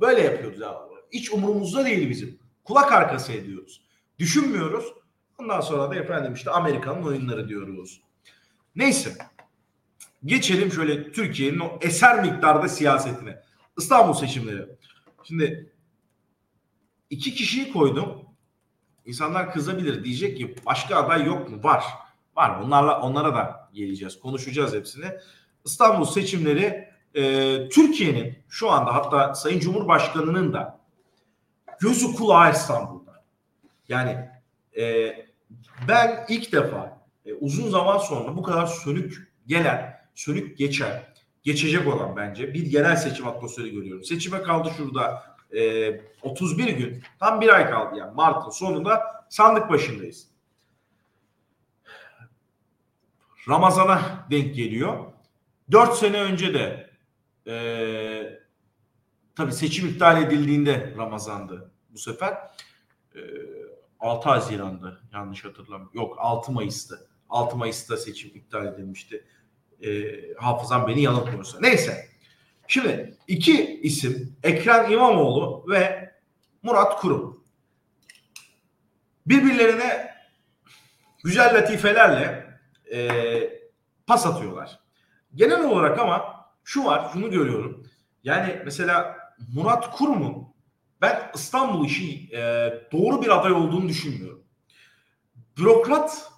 [0.00, 0.94] böyle yapıyoruz abi.
[1.12, 2.38] Hiç umurumuzda değil bizim.
[2.66, 3.80] Kulak arkası ediyoruz.
[4.18, 4.92] Düşünmüyoruz.
[5.38, 8.00] Ondan sonra da efendim işte Amerika'nın oyunları diyoruz.
[8.76, 9.16] Neyse.
[10.24, 13.42] Geçelim şöyle Türkiye'nin o eser miktarda siyasetine.
[13.78, 14.66] İstanbul seçimleri.
[15.24, 15.72] Şimdi
[17.10, 18.22] iki kişiyi koydum.
[19.06, 21.62] İnsanlar kızabilir diyecek ki başka aday yok mu?
[21.62, 21.84] Var.
[22.36, 22.60] Var.
[22.60, 24.20] Onlarla onlara da geleceğiz.
[24.20, 25.06] Konuşacağız hepsini.
[25.64, 30.85] İstanbul seçimleri e, Türkiye'nin şu anda hatta Sayın Cumhurbaşkanı'nın da
[31.80, 33.24] gözü kulağı İstanbul'da.
[33.88, 34.28] Yani
[34.78, 35.12] e,
[35.88, 41.02] ben ilk defa e, uzun zaman sonra bu kadar sönük gelen, sönük geçen,
[41.42, 44.04] geçecek olan bence bir yerel seçim atmosferi görüyorum.
[44.04, 45.22] Seçime kaldı şurada
[45.56, 50.28] e, 31 gün, tam bir ay kaldı yani Mart'ın sonunda sandık başındayız.
[53.48, 55.04] Ramazan'a denk geliyor.
[55.72, 56.90] 4 sene önce de
[57.46, 58.45] e,
[59.36, 62.32] tabii seçim iptal edildiğinde Ramazan'dı bu sefer.
[63.14, 63.20] E,
[64.00, 65.90] 6 Haziran'dı yanlış hatırlamıyorum.
[65.94, 67.08] Yok 6 Mayıs'tı.
[67.28, 69.24] 6 Mayıs'ta seçim iptal edilmişti.
[69.82, 71.58] E, hafızam beni yanıltmıyorsa.
[71.60, 72.08] Neyse.
[72.68, 76.14] Şimdi iki isim Ekrem İmamoğlu ve
[76.62, 77.44] Murat Kurum.
[79.26, 80.14] Birbirlerine
[81.24, 82.46] güzel latifelerle
[82.92, 83.20] e,
[84.06, 84.80] pas atıyorlar.
[85.34, 87.86] Genel olarak ama şu var, şunu görüyorum.
[88.24, 89.16] Yani mesela
[89.54, 90.46] Murat Kurum'un
[91.00, 92.40] ben İstanbul işi e,
[92.92, 94.44] doğru bir aday olduğunu düşünmüyorum.
[95.58, 96.32] Bürokrat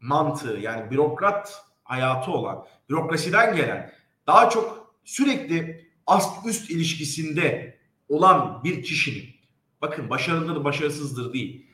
[0.00, 3.92] mantığı yani bürokrat hayatı olan, bürokrasiden gelen
[4.26, 9.24] daha çok sürekli ast üst ilişkisinde olan bir kişinin
[9.82, 11.66] bakın başarılıdır başarısızdır değil.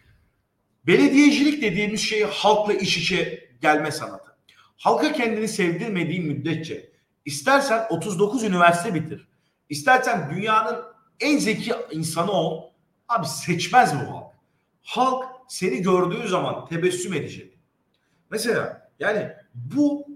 [0.86, 4.36] Belediyecilik dediğimiz şey halkla iç içe gelme sanatı.
[4.76, 6.90] Halka kendini sevdirmediğin müddetçe
[7.24, 9.28] istersen 39 üniversite bitir.
[9.68, 10.84] İstersen dünyanın
[11.20, 12.70] en zeki insanı ol.
[13.08, 14.32] Abi seçmez bu halk.
[14.82, 17.58] Halk seni gördüğü zaman tebessüm edecek.
[18.30, 20.06] Mesela yani bu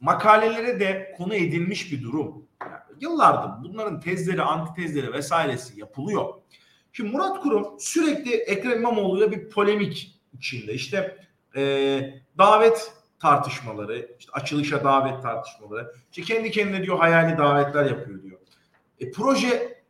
[0.00, 2.46] makalelere de konu edilmiş bir durum.
[2.62, 6.34] Yani yıllardır bunların tezleri, antitezleri vesairesi yapılıyor.
[6.92, 10.72] Şimdi Murat Kurum sürekli Ekrem İmamoğlu'yla bir polemik içinde.
[10.72, 11.16] İşte
[11.56, 11.62] e,
[12.38, 15.94] davet tartışmaları, işte açılışa davet tartışmaları.
[16.10, 18.37] İşte kendi kendine diyor hayali davetler yapıyor diyor.
[19.00, 19.82] E, proje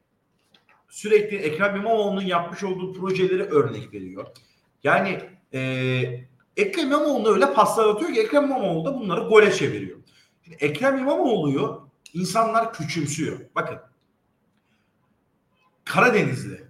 [0.88, 4.26] sürekli Ekrem İmamoğlu'nun yapmış olduğu projeleri örnek veriyor.
[4.84, 5.20] Yani
[5.54, 5.60] e,
[6.56, 9.98] Ekrem İmamoğlu öyle paslar atıyor ki Ekrem İmamoğlu da bunları gole çeviriyor.
[10.44, 13.40] Şimdi Ekrem İmamoğlu'yu insanlar küçümsüyor.
[13.54, 13.78] Bakın
[15.84, 16.68] Karadenizli.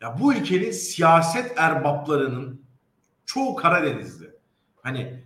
[0.00, 2.64] Ya bu ülkenin siyaset erbaplarının
[3.26, 4.30] çoğu Karadenizli.
[4.82, 5.24] Hani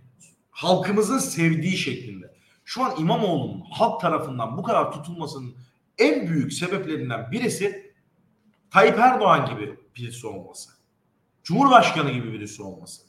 [0.51, 2.35] halkımızın sevdiği şeklinde.
[2.65, 5.55] Şu an İmamoğlu'nun halk tarafından bu kadar tutulmasının
[5.97, 7.93] en büyük sebeplerinden birisi
[8.71, 10.69] Tayyip Erdoğan gibi birisi olması.
[11.43, 13.01] Cumhurbaşkanı gibi birisi olması.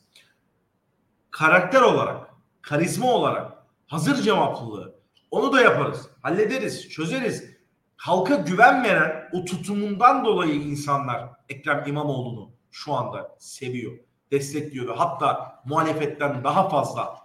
[1.30, 2.30] Karakter olarak,
[2.62, 3.52] karizma olarak,
[3.86, 4.96] hazır cevaplılığı
[5.30, 6.10] onu da yaparız.
[6.22, 7.56] Hallederiz, çözeriz.
[7.96, 13.92] Halka güven veren o tutumundan dolayı insanlar Ekrem İmamoğlu'nu şu anda seviyor,
[14.30, 17.18] destekliyor ve hatta muhalefetten daha fazla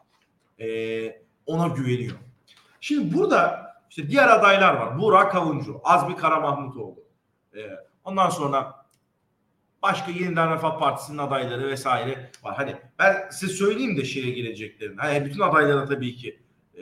[0.59, 0.67] e,
[1.45, 2.17] ona güveniyor.
[2.81, 4.99] Şimdi burada işte diğer adaylar var.
[4.99, 7.03] Burak Kavuncu, Azmi Karamahmutoğlu.
[7.55, 7.59] E,
[8.03, 8.85] ondan sonra
[9.81, 12.55] başka yeniden Refah Partisi'nin adayları vesaire var.
[12.55, 14.97] Hani ben size söyleyeyim de şeye gireceklerini.
[14.97, 16.39] Hani bütün adaylara tabii ki
[16.75, 16.81] e,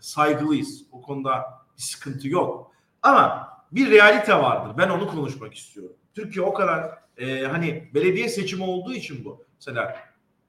[0.00, 0.82] saygılıyız.
[0.92, 1.44] O konuda
[1.76, 2.72] bir sıkıntı yok.
[3.02, 4.78] Ama bir realite vardır.
[4.78, 5.96] Ben onu konuşmak istiyorum.
[6.14, 9.44] Türkiye o kadar e, hani belediye seçimi olduğu için bu.
[9.54, 9.96] Mesela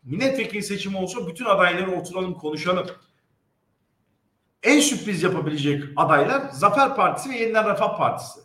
[0.03, 2.87] milletvekili seçimi olsa bütün adayları oturalım konuşalım.
[4.63, 8.39] En sürpriz yapabilecek adaylar Zafer Partisi ve Yeniden Refah Partisi.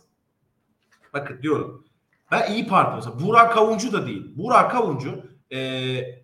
[1.13, 1.85] Bakın diyorum.
[2.31, 3.27] Ben iyi Parti mesela.
[3.27, 4.37] Burak Kavuncu da değil.
[4.37, 5.57] Burak Kavuncu e,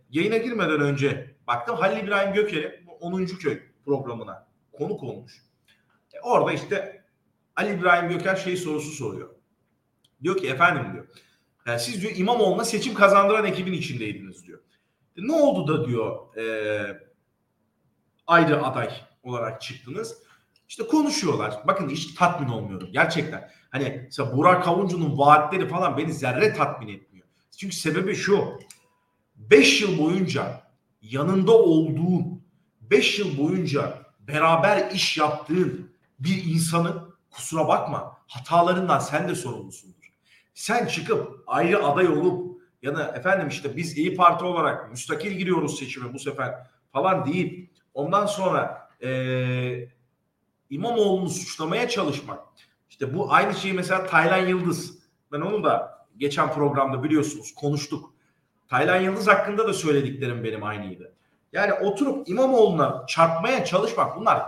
[0.09, 3.25] yayına girmeden önce baktım Halil İbrahim Göker'in 10.
[3.25, 5.45] köy programına konuk olmuş.
[6.13, 7.05] E, orada işte
[7.55, 9.29] Ali İbrahim Göker şey sorusu soruyor.
[10.23, 11.07] Diyor ki efendim diyor.
[11.67, 14.59] Yani siz diyor İmamoğlu'na seçim kazandıran ekibin içindeydiniz diyor.
[15.17, 16.43] Ne oldu da diyor e,
[18.27, 18.89] ayrı aday
[19.25, 20.17] olarak çıktınız.
[20.69, 21.59] İşte konuşuyorlar.
[21.67, 23.49] Bakın hiç tatmin olmuyorum gerçekten.
[23.69, 27.27] Hani mesela Burak Kavuncu'nun vaatleri falan beni zerre tatmin etmiyor.
[27.57, 28.59] Çünkü sebebi şu.
[29.35, 30.61] 5 yıl boyunca
[31.01, 32.43] yanında olduğun,
[32.81, 40.11] 5 yıl boyunca beraber iş yaptığın bir insanın kusura bakma hatalarından sen de sorumlusundur.
[40.53, 45.79] Sen çıkıp ayrı aday olup ya da efendim işte biz İyi Parti olarak müstakil giriyoruz
[45.79, 46.55] seçime bu sefer
[46.91, 49.89] falan deyip ondan sonra ee,
[50.69, 52.39] İmamoğlu'nu suçlamaya çalışmak.
[52.89, 54.99] İşte bu aynı şeyi mesela Taylan Yıldız.
[55.31, 58.13] Ben onu da geçen programda biliyorsunuz konuştuk.
[58.69, 61.15] Taylan Yıldız hakkında da söylediklerim benim aynıydı.
[61.53, 64.43] Yani oturup İmamoğlu'na çarpmaya çalışmak bunlar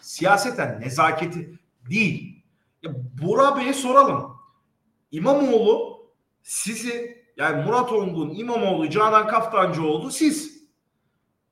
[0.00, 1.58] siyaseten nezaketi
[1.90, 2.42] değil.
[2.82, 2.90] Ya
[3.22, 4.36] Burak Bey'e soralım.
[5.10, 6.06] İmamoğlu
[6.42, 10.59] sizi yani Murat Ongun, İmamoğlu, Canan Kaftancıoğlu siz.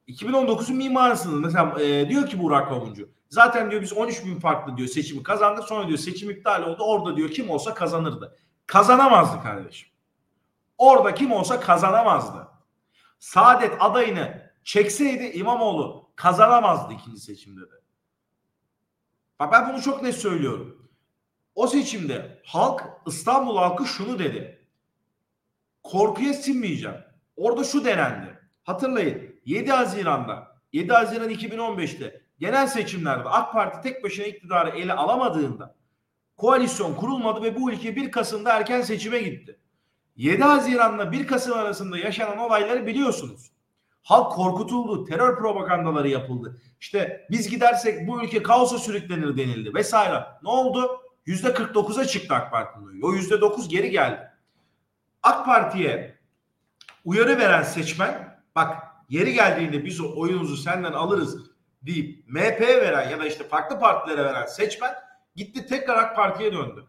[0.08, 1.40] 2019'un mimarısınız.
[1.40, 3.08] Mesela e, diyor ki Burak Kavuncu.
[3.28, 5.64] Zaten diyor biz 13 bin farklı diyor seçimi kazandık.
[5.64, 6.82] Sonra diyor seçim iptal oldu.
[6.82, 8.36] Orada diyor kim olsa kazanırdı.
[8.66, 9.88] Kazanamazdı kardeşim.
[10.78, 12.48] Orada kim olsa kazanamazdı.
[13.18, 17.74] Saadet adayını çekseydi İmamoğlu kazanamazdı ikinci seçimde de.
[19.40, 20.90] Bak ben bunu çok net söylüyorum.
[21.54, 24.68] O seçimde halk İstanbul halkı şunu dedi.
[25.82, 26.96] Korkuya sinmeyeceğim.
[27.36, 28.38] Orada şu denendi.
[28.64, 35.74] Hatırlayın 7 Haziran'da 7 Haziran 2015'te genel seçimlerde AK Parti tek başına iktidarı ele alamadığında
[36.36, 39.58] koalisyon kurulmadı ve bu ülke 1 Kasım'da erken seçime gitti.
[40.16, 43.50] 7 Haziran'la 1 Kasım arasında yaşanan olayları biliyorsunuz.
[44.02, 46.60] Halk korkutuldu, terör propagandaları yapıldı.
[46.80, 50.24] İşte biz gidersek bu ülke kaosa sürüklenir denildi vesaire.
[50.42, 51.00] Ne oldu?
[51.26, 54.30] Yüzde 49'a çıktı AK Parti'nin O yüzde 9 geri geldi.
[55.22, 56.18] AK Parti'ye
[57.04, 61.50] uyarı veren seçmen bak yeri geldiğinde biz o oyunuzu senden alırız
[61.82, 64.94] deyip MHP'ye veren ya da işte farklı partilere veren seçmen
[65.36, 66.84] gitti tekrar AK Parti'ye döndü.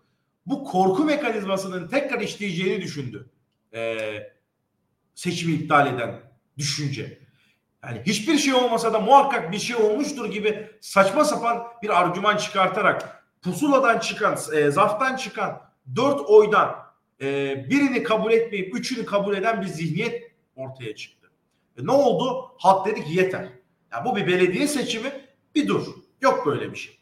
[0.45, 3.29] Bu korku mekanizmasının tekrar işleyeceğini düşündü.
[3.73, 4.34] Ee,
[5.15, 6.19] seçimi iptal eden
[6.58, 7.19] düşünce.
[7.84, 13.23] Yani hiçbir şey olmasa da muhakkak bir şey olmuştur gibi saçma sapan bir argüman çıkartarak
[13.41, 15.62] pusuladan çıkan, e, zaftan çıkan
[15.95, 16.75] dört oydan
[17.21, 17.25] e,
[17.69, 21.18] birini kabul etmeyip üçünü kabul eden bir zihniyet ortaya çıktı.
[21.80, 22.52] E, ne oldu?
[22.58, 23.50] Halk dedi ki yeter.
[23.92, 25.12] Ya bu bir belediye seçimi
[25.56, 25.88] bir dur.
[26.22, 27.00] Yok böyle bir şey.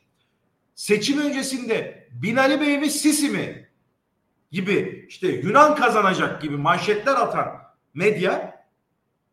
[0.76, 3.70] Seçim öncesinde Binali Bey mi Sisi mi
[4.52, 7.48] gibi işte Yunan kazanacak gibi manşetler atan
[7.94, 8.66] medya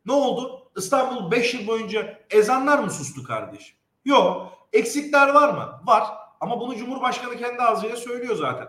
[0.06, 0.70] ne oldu?
[0.76, 3.76] İstanbul 5 yıl boyunca ezanlar mı sustu kardeşim?
[4.04, 4.52] Yok.
[4.72, 5.80] Eksikler var mı?
[5.84, 6.04] Var.
[6.40, 8.68] Ama bunu Cumhurbaşkanı kendi ağzıyla söylüyor zaten.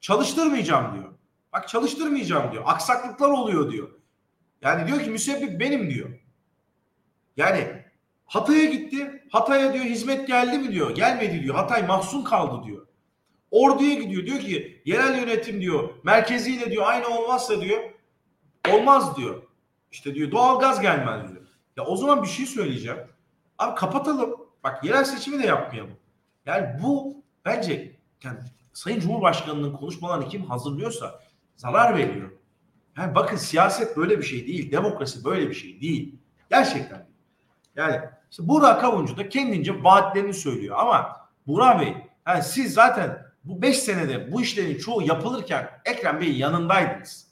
[0.00, 1.12] Çalıştırmayacağım diyor.
[1.52, 2.62] Bak çalıştırmayacağım diyor.
[2.66, 3.88] Aksaklıklar oluyor diyor.
[4.62, 6.10] Yani diyor ki müsebbip benim diyor.
[7.36, 7.84] Yani
[8.26, 9.22] Hatay'a gitti.
[9.30, 10.94] Hatay'a diyor hizmet geldi mi diyor.
[10.94, 11.54] Gelmedi diyor.
[11.54, 12.86] Hatay mahzun kaldı diyor.
[13.50, 14.26] Ordu'ya gidiyor.
[14.26, 17.82] Diyor ki yerel yönetim diyor merkeziyle diyor aynı olmazsa diyor
[18.72, 19.42] olmaz diyor.
[19.92, 21.46] İşte diyor doğal gaz gelmez diyor.
[21.76, 22.98] Ya o zaman bir şey söyleyeceğim.
[23.58, 24.36] Abi kapatalım.
[24.64, 25.96] Bak yerel seçimi de yapmayalım.
[26.46, 28.38] Yani bu bence yani
[28.72, 31.20] Sayın Cumhurbaşkanı'nın konuşmalarını kim hazırlıyorsa
[31.56, 32.30] zarar veriyor.
[32.96, 34.72] Yani bakın siyaset böyle bir şey değil.
[34.72, 36.14] Demokrasi böyle bir şey değil.
[36.50, 37.06] Gerçekten.
[37.76, 41.16] Yani işte Burak Kavuncu da kendince vaatlerini söylüyor ama
[41.46, 47.26] Burak Bey yani siz zaten bu beş senede bu işlerin çoğu yapılırken Ekrem Bey'in yanındaydınız.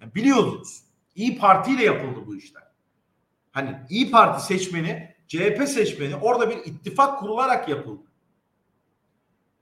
[0.00, 0.82] Yani biliyordunuz.
[1.14, 2.62] İyi Parti ile yapıldı bu işler.
[3.52, 8.02] Hani İyi Parti seçmeni, CHP seçmeni orada bir ittifak kurularak yapıldı.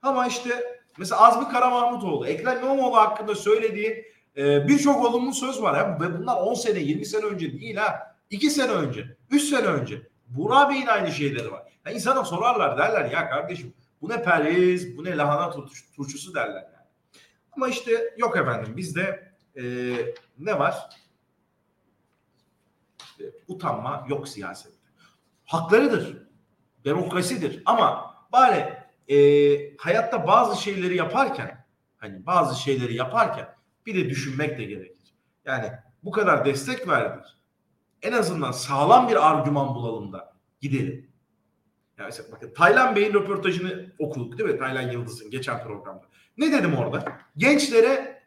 [0.01, 5.77] Ama işte mesela Azmi Karamahmutoğlu, Ekrem İmamoğlu hakkında söylediği e, birçok olumlu söz var.
[5.77, 5.99] Ya.
[6.01, 8.15] Ve bunlar 10 sene, 20 sene önce değil ha.
[8.29, 10.07] 2 sene önce, 3 sene önce.
[10.27, 11.63] Burak Bey'in aynı şeyleri var.
[11.85, 16.63] Ya insana sorarlar derler ya kardeşim bu ne periz, bu ne lahana turş, turşusu derler
[16.63, 16.87] yani.
[17.51, 19.63] Ama işte yok efendim bizde e,
[20.39, 20.89] ne var?
[22.99, 24.75] İşte, utanma yok siyasette.
[25.45, 26.17] Haklarıdır.
[26.85, 27.61] Demokrasidir.
[27.65, 28.73] Ama bari
[29.07, 31.65] e, hayatta bazı şeyleri yaparken
[31.97, 33.54] hani bazı şeyleri yaparken
[33.85, 35.13] bir de düşünmek de gerekir.
[35.45, 35.71] Yani
[36.03, 37.25] bu kadar destek verdik.
[38.01, 41.11] En azından sağlam bir argüman bulalım da gidelim.
[41.97, 44.59] Yani mesela bakın Taylan Bey'in röportajını okuduk değil mi?
[44.59, 46.03] Taylan Yıldız'ın geçen programda.
[46.37, 47.17] Ne dedim orada?
[47.37, 48.23] Gençlere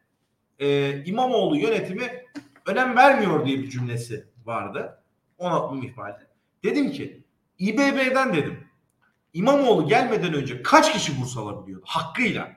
[0.59, 2.24] e, İmamoğlu yönetimi
[2.66, 5.02] önem vermiyor diye bir cümlesi vardı.
[5.38, 6.26] Ona ihmalde.
[6.64, 7.24] Dedim ki
[7.59, 8.68] İBB'den dedim
[9.32, 12.56] İmamoğlu gelmeden önce kaç kişi burs alabiliyordu hakkıyla?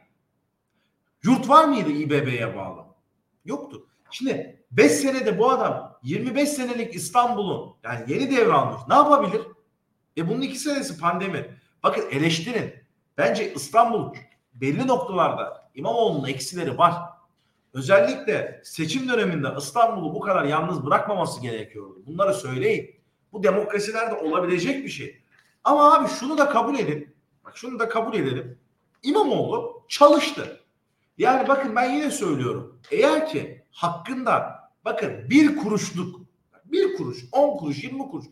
[1.24, 2.86] Yurt var mıydı İBB'ye bağlı?
[3.46, 3.88] Yoktu.
[4.12, 8.82] Şimdi 5 senede bu adam 25 senelik İstanbul'un yani yeni devralmış.
[8.88, 9.42] Ne yapabilir?
[10.18, 11.58] E bunun iki senesi pandemi.
[11.84, 12.74] Bakın eleştirin.
[13.18, 14.14] Bence İstanbul
[14.54, 16.94] belli noktalarda İmamoğlu'nun eksileri var.
[17.74, 22.04] Özellikle seçim döneminde İstanbul'u bu kadar yalnız bırakmaması gerekiyordu.
[22.06, 22.96] Bunları söyleyin.
[23.34, 25.22] Bu demokrasilerde olabilecek bir şey.
[25.64, 27.16] Ama abi şunu da kabul edin.
[27.46, 28.60] Bak şunu da kabul edelim.
[29.04, 30.61] İmamoğlu çalıştı.
[31.22, 32.80] Yani bakın ben yine söylüyorum.
[32.91, 36.22] Eğer ki hakkında bakın bir kuruşluk,
[36.65, 38.26] bir kuruş, on kuruş, yirmi kuruş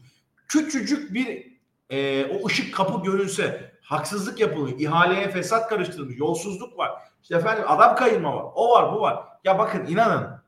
[0.47, 1.57] küçücük bir
[1.89, 4.79] e, o ışık kapı görünse haksızlık yapılıyor.
[4.79, 6.91] ihaleye fesat karıştırılmış, yolsuzluk var.
[7.21, 8.51] İşte efendim adam kayırma var.
[8.55, 9.25] O var, bu var.
[9.43, 10.41] Ya bakın inanın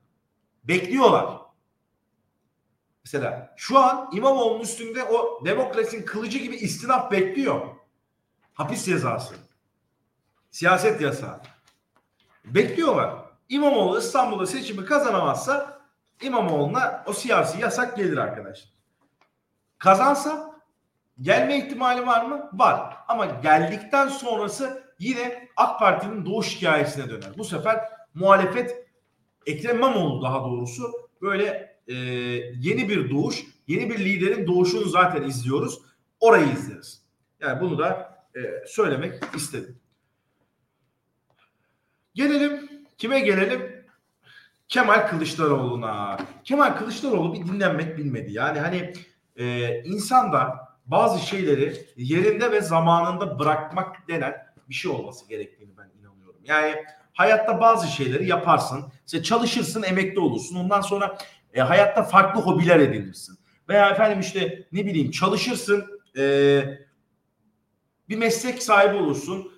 [0.63, 1.25] bekliyorlar.
[3.05, 7.61] Mesela şu an İmamoğlu'nun üstünde o demokrasinin kılıcı gibi istinaf bekliyor.
[8.53, 9.35] Hapis cezası.
[10.51, 11.41] Siyaset yasağı.
[12.45, 13.15] Bekliyorlar.
[13.49, 15.81] İmamoğlu İstanbul'da seçimi kazanamazsa
[16.21, 18.73] İmamoğlu'na o siyasi yasak gelir arkadaşlar.
[19.77, 20.61] Kazansa
[21.21, 22.49] gelme ihtimali var mı?
[22.53, 22.97] Var.
[23.07, 27.29] Ama geldikten sonrası yine AK Parti'nin doğuş hikayesine döner.
[27.37, 28.87] Bu sefer muhalefet
[29.45, 31.93] Ekrem İmamoğlu daha doğrusu böyle e,
[32.59, 35.81] yeni bir doğuş, yeni bir liderin doğuşunu zaten izliyoruz.
[36.19, 37.05] Orayı izleriz.
[37.39, 39.80] Yani bunu da e, söylemek istedim.
[42.13, 43.85] Gelelim kime gelelim?
[44.67, 46.17] Kemal Kılıçdaroğlu'na.
[46.43, 48.33] Kemal Kılıçdaroğlu bir dinlenmek bilmedi.
[48.33, 48.93] Yani hani
[49.35, 54.33] e, insanda bazı şeyleri yerinde ve zamanında bırakmak denen
[54.69, 56.41] bir şey olması gerektiğini ben inanıyorum.
[56.43, 56.75] Yani
[57.13, 58.83] hayatta bazı şeyleri yaparsın.
[59.05, 60.55] İşte çalışırsın, emekli olursun.
[60.55, 61.17] Ondan sonra
[61.53, 63.37] e, hayatta farklı hobiler edinirsin.
[63.69, 66.63] Veya efendim işte ne bileyim çalışırsın, e,
[68.09, 69.51] bir meslek sahibi olursun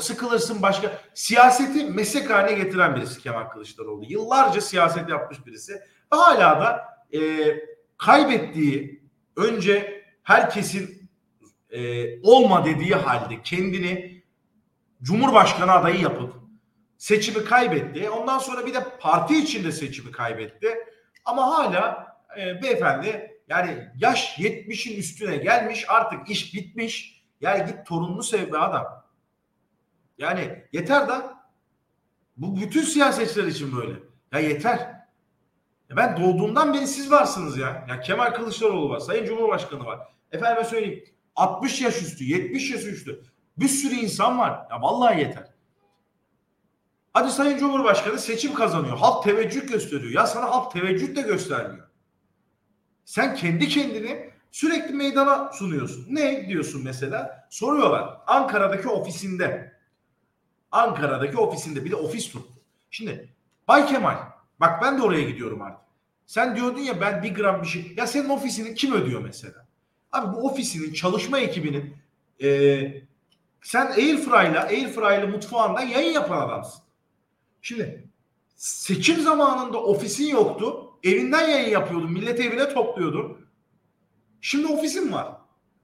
[0.00, 1.00] sıkılırsın başka.
[1.14, 4.04] Siyaseti meslek haline getiren birisi Kemal Kılıçdaroğlu.
[4.08, 5.82] Yıllarca siyaset yapmış birisi.
[6.10, 7.20] Hala da e,
[7.96, 9.02] kaybettiği
[9.36, 11.10] önce herkesin
[11.70, 11.80] e,
[12.22, 14.22] olma dediği halde kendini
[15.02, 16.34] Cumhurbaşkanı adayı yapıp
[16.98, 18.10] seçimi kaybetti.
[18.10, 20.78] Ondan sonra bir de parti içinde seçimi kaybetti.
[21.24, 22.06] Ama hala
[22.40, 27.22] e, beyefendi yani yaş 70'in üstüne gelmiş artık iş bitmiş.
[27.40, 28.97] Yani git torununu sev be adam.
[30.18, 31.38] Yani yeter da
[32.36, 33.98] bu bütün siyasetçiler için böyle.
[34.32, 34.78] Ya yeter.
[35.90, 37.86] Ya ben doğduğumdan beri siz varsınız ya.
[37.88, 39.98] Ya Kemal Kılıçdaroğlu var, Sayın Cumhurbaşkanı var.
[40.32, 41.04] Efendime söyleyeyim
[41.36, 43.22] 60 yaş üstü, 70 yaş üstü
[43.56, 44.66] bir sürü insan var.
[44.70, 45.44] Ya vallahi yeter.
[47.12, 48.98] Hadi Sayın Cumhurbaşkanı seçim kazanıyor.
[48.98, 50.12] Halk teveccüh gösteriyor.
[50.12, 51.88] Ya sana halk teveccüh de göstermiyor.
[53.04, 56.06] Sen kendi kendini sürekli meydana sunuyorsun.
[56.10, 57.48] Ne diyorsun mesela?
[57.50, 58.18] Soruyorlar.
[58.26, 59.77] Ankara'daki ofisinde
[60.72, 62.52] Ankara'daki ofisinde bir de ofis tuttu.
[62.90, 63.28] Şimdi
[63.68, 64.16] Bay Kemal
[64.60, 65.88] bak ben de oraya gidiyorum artık.
[66.26, 67.94] Sen diyordun ya ben bir gram bir şey.
[67.96, 69.66] Ya senin ofisini kim ödüyor mesela?
[70.12, 71.96] Abi bu ofisinin çalışma ekibinin
[72.42, 73.02] e,
[73.62, 76.82] sen Airfry'la Airfry'la mutfağında yayın yapan adamsın.
[77.62, 78.08] Şimdi
[78.56, 80.84] seçim zamanında ofisin yoktu.
[81.02, 82.12] Evinden yayın yapıyordun.
[82.12, 83.46] Millet evine topluyordun.
[84.40, 85.32] Şimdi ofisin var.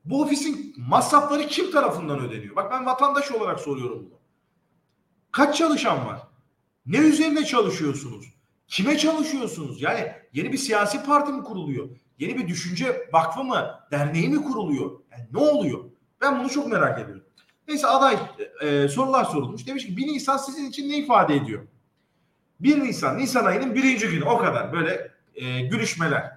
[0.05, 2.57] Bu ofisin masrafları kim tarafından ödeniyor?
[2.57, 4.19] Bak ben vatandaş olarak soruyorum bunu.
[5.35, 6.21] Kaç çalışan var?
[6.87, 8.35] Ne üzerine çalışıyorsunuz?
[8.69, 9.83] Kime çalışıyorsunuz?
[9.83, 11.89] Yani yeni bir siyasi parti mi kuruluyor?
[12.19, 15.01] Yeni bir düşünce vakfı mı, derneği mi kuruluyor?
[15.13, 15.85] Yani ne oluyor?
[16.21, 17.25] Ben bunu çok merak ediyorum.
[17.69, 18.19] Neyse aday
[18.61, 19.67] e, sorular sorulmuş.
[19.67, 21.67] Demiş ki 1 Nisan sizin için ne ifade ediyor?
[22.61, 26.33] 1 Nisan, Nisan ayının birinci günü o kadar böyle e, görüşmeler.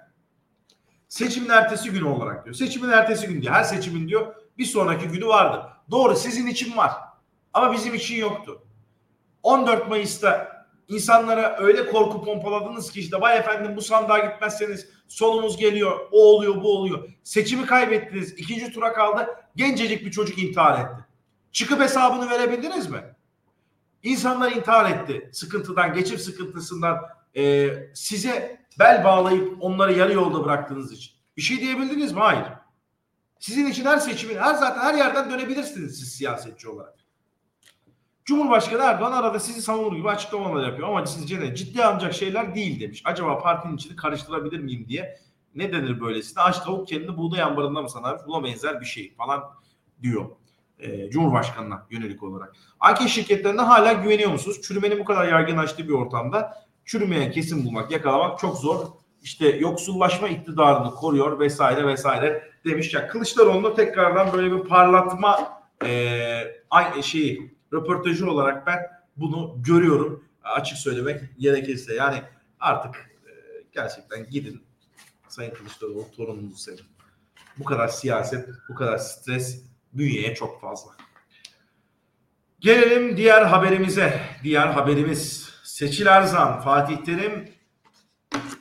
[1.08, 2.56] Seçimin ertesi günü olarak diyor.
[2.56, 3.54] Seçimin ertesi günü diyor.
[3.54, 5.70] Her seçimin diyor bir sonraki günü vardı.
[5.92, 6.92] Doğru sizin için var.
[7.54, 8.64] Ama bizim için yoktu.
[9.44, 10.58] 14 Mayıs'ta
[10.88, 16.64] insanlara öyle korku pompaladınız ki işte vay efendim bu sandığa gitmezseniz sonumuz geliyor, o oluyor,
[16.64, 17.10] bu oluyor.
[17.24, 19.28] Seçimi kaybettiniz, ikinci tura kaldı.
[19.56, 21.06] Gencecik bir çocuk intihar etti.
[21.52, 23.04] Çıkıp hesabını verebildiniz mi?
[24.04, 25.30] İnsanlar intihar etti.
[25.34, 26.98] Sıkıntıdan, geçim sıkıntısından
[27.36, 31.14] e, size bel bağlayıp onları yarı yolda bıraktığınız için.
[31.38, 32.20] Bir şey diyebildiniz mi?
[32.20, 32.46] Hayır.
[33.40, 36.94] Sizin için her seçimin, her zaten her yerden dönebilirsiniz siz siyasetçi olarak.
[38.28, 41.56] Cumhurbaşkanı Erdoğan arada sizi savunur gibi açıklamalar yapıyor ama sizce ne?
[41.56, 43.02] Ciddi alınacak şeyler değil demiş.
[43.06, 45.18] Acaba partinin içini karıştırabilir miyim diye
[45.56, 46.44] ne denir böylesine?
[46.44, 48.28] Aç tavuk kendini buğday ambarında mı sanar?
[48.28, 49.44] Buna benzer bir şey falan
[50.02, 50.26] diyor.
[50.80, 52.56] E, Cumhurbaşkanına yönelik olarak.
[52.80, 54.62] AK şirketlerine hala güveniyor musunuz?
[54.62, 58.88] Çürümenin bu kadar yaygınlaştığı bir ortamda çürümeyen kesim bulmak, yakalamak çok zor.
[59.22, 62.94] İşte yoksullaşma iktidarını koruyor vesaire vesaire demiş.
[62.94, 68.80] Ya Kılıçdaroğlu'nda tekrardan böyle bir parlatma e, şeyi röportajı olarak ben
[69.18, 70.24] bunu görüyorum.
[70.44, 72.22] Açık söylemek gerekirse yani
[72.60, 73.32] artık e,
[73.72, 74.64] gerçekten gidin
[75.28, 76.86] Sayın Kılıçdaroğlu torununuzu sevin.
[77.58, 79.64] Bu kadar siyaset, bu kadar stres
[79.94, 80.92] bünyeye çok fazla.
[82.60, 84.22] Gelelim diğer haberimize.
[84.44, 87.50] Diğer haberimiz Seçil Erzan, Fatih Terim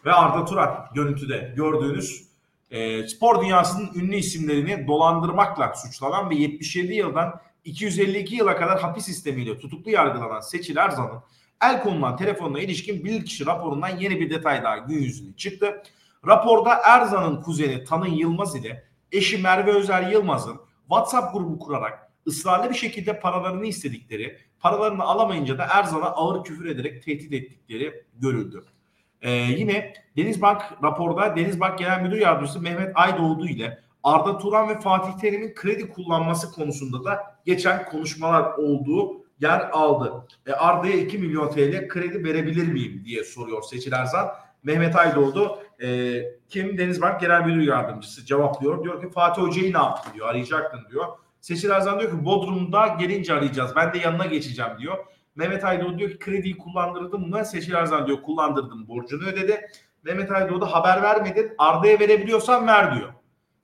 [0.04, 2.28] ve Arda Turan görüntüde gördüğünüz
[2.70, 9.59] e, spor dünyasının ünlü isimlerini dolandırmakla suçlanan ve 77 yıldan 252 yıla kadar hapis sistemiyle
[9.59, 11.23] tutuklu yargılanan Seçil Erzan'ın
[11.62, 15.83] el konulan telefonuna ilişkin bilirkişi raporundan yeni bir detay daha gün yüzüne çıktı.
[16.27, 22.75] Raporda Erzan'ın kuzeni Tanın Yılmaz ile eşi Merve Özer Yılmaz'ın WhatsApp grubu kurarak ısrarlı bir
[22.75, 28.64] şekilde paralarını istedikleri, paralarını alamayınca da Erzan'a ağır küfür ederek tehdit ettikleri görüldü.
[29.23, 35.12] Ee, yine Denizbank raporda Denizbank Genel Müdür Yardımcısı Mehmet Aydoğdu ile Arda Turan ve Fatih
[35.20, 40.12] Terim'in kredi kullanması konusunda da geçen konuşmalar olduğu yer aldı.
[40.46, 44.28] E, Arda'ya 2 milyon TL kredi verebilir miyim diye soruyor Seçil Erzan.
[44.62, 48.84] Mehmet Aydoğdu e, kim Denizbank Genel Müdür Yardımcısı cevaplıyor.
[48.84, 51.07] Diyor ki Fatih Hoca'yı ne yaptı diyor arayacaktın diyor.
[51.40, 54.98] Seçil Erzan diyor ki Bodrum'da gelince arayacağız ben de yanına geçeceğim diyor.
[55.36, 57.44] Mehmet Aydoğdu diyor ki krediyi kullandırdım mı?
[57.44, 59.61] Seçil Erzan diyor kullandırdım borcunu ödedi.
[60.04, 63.16] Mehmet Aydoğdu haber vermedin Arda'ya verebiliyorsan ver diyor.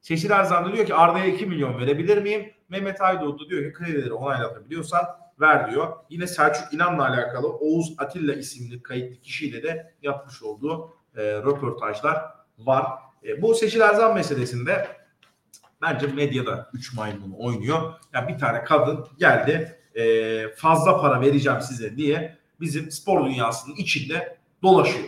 [0.03, 2.53] Seçil Erzan diyor ki Arda'ya 2 milyon verebilir miyim?
[2.69, 5.05] Mehmet Aydoğdu diyor ki kredileri onaylatabiliyorsan
[5.41, 5.97] ver diyor.
[6.11, 12.25] Yine Selçuk İnan'la alakalı Oğuz Atilla isimli kayıtlı kişiyle de yapmış olduğu e, röportajlar
[12.59, 12.87] var.
[13.25, 14.89] E, bu Seçil Erzan meselesinde
[15.83, 17.93] bence medyada 3 maymunu oynuyor.
[18.13, 24.39] Yani bir tane kadın geldi e, fazla para vereceğim size diye bizim spor dünyasının içinde
[24.63, 25.07] dolaşıyor.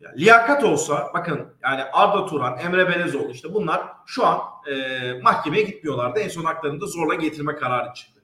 [0.00, 4.40] Yani liyakat olsa bakın yani Arda Turan, Emre Belezoğlu işte bunlar şu an
[4.70, 6.20] e, mahkemeye gitmiyorlardı.
[6.20, 8.22] En son haklarında zorla getirme kararı çıktı.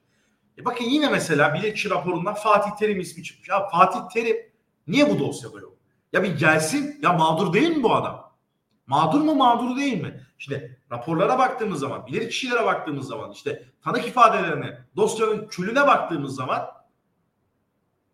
[0.57, 3.49] E bakın yine mesela bilirkişi raporundan Fatih Terim ismi çıkmış.
[3.49, 4.37] Ya Fatih Terim
[4.87, 5.73] niye bu dosyada yok?
[6.13, 8.33] Ya bir gelsin ya mağdur değil mi bu adam?
[8.87, 10.27] Mağdur mu mağdur değil mi?
[10.39, 16.67] İşte raporlara baktığımız zaman, bilir kişilere baktığımız zaman, işte tanık ifadelerine, dosyanın külüne baktığımız zaman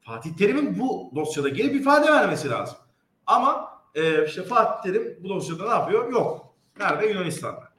[0.01, 2.77] Fatih Terim'in bu dosyada gelip ifade vermesi lazım.
[3.27, 6.11] Ama e, işte Fatih Terim bu dosyada ne yapıyor?
[6.11, 6.55] Yok.
[6.79, 7.07] Nerede?
[7.07, 7.73] Yunanistan'da.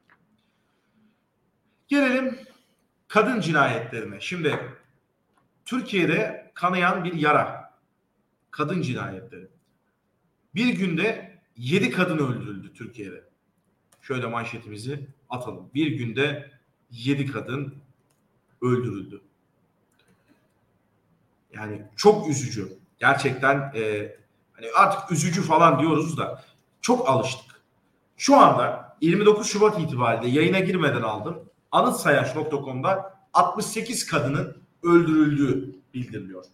[1.88, 2.38] Gelelim
[3.08, 4.20] kadın cinayetlerine.
[4.20, 4.60] Şimdi
[5.64, 7.74] Türkiye'de kanayan bir yara.
[8.50, 9.48] Kadın cinayetleri.
[10.54, 13.24] Bir günde 7 kadın öldürüldü Türkiye'de.
[14.02, 15.70] Şöyle manşetimizi atalım.
[15.74, 16.50] Bir günde
[16.90, 17.74] 7 kadın
[18.62, 19.20] öldürüldü.
[21.52, 22.78] Yani çok üzücü.
[22.98, 24.16] Gerçekten e,
[24.54, 26.42] hani artık üzücü falan diyoruz da
[26.80, 27.60] çok alıştık.
[28.16, 31.38] Şu anda 29 Şubat itibariyle yayına girmeden aldım.
[31.72, 36.44] Anıtsayaç.com'da 68 kadının öldürüldüğü bildiriliyor.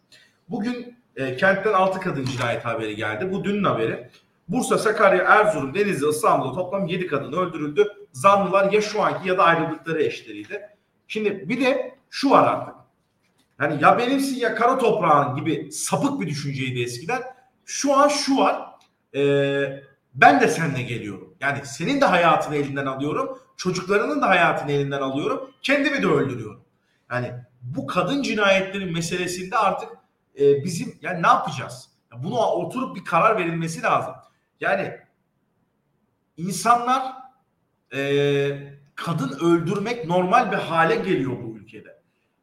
[0.49, 3.33] Bugün e, kentten 6 kadın cinayet haberi geldi.
[3.33, 4.11] Bu dünün haberi.
[4.49, 7.93] Bursa, Sakarya, Erzurum, Denizli, İstanbul'da toplam 7 kadın öldürüldü.
[8.13, 10.61] Zanlılar ya şu anki ya da ayrıldıkları eşleriydi.
[11.09, 12.75] Şimdi bir de şu var artık.
[13.61, 17.23] Yani ya benimsin ya kara toprağın gibi sapık bir düşünceydi eskiden.
[17.73, 18.63] Şu an şu var.
[19.15, 19.23] E,
[20.15, 21.35] ben de seninle geliyorum.
[21.41, 23.39] Yani senin de hayatını elinden alıyorum.
[23.57, 25.51] Çocuklarının da hayatını elinden alıyorum.
[25.63, 26.65] Kendimi de öldürüyorum.
[27.11, 29.89] Yani bu kadın cinayetleri meselesinde artık
[30.41, 31.89] e, bizim yani ne yapacağız?
[32.17, 34.15] Buna oturup bir karar verilmesi lazım.
[34.61, 34.97] Yani
[36.37, 37.13] insanlar
[37.95, 38.01] e,
[38.95, 42.01] kadın öldürmek normal bir hale geliyor bu ülkede.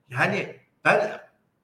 [0.10, 1.20] Yani ben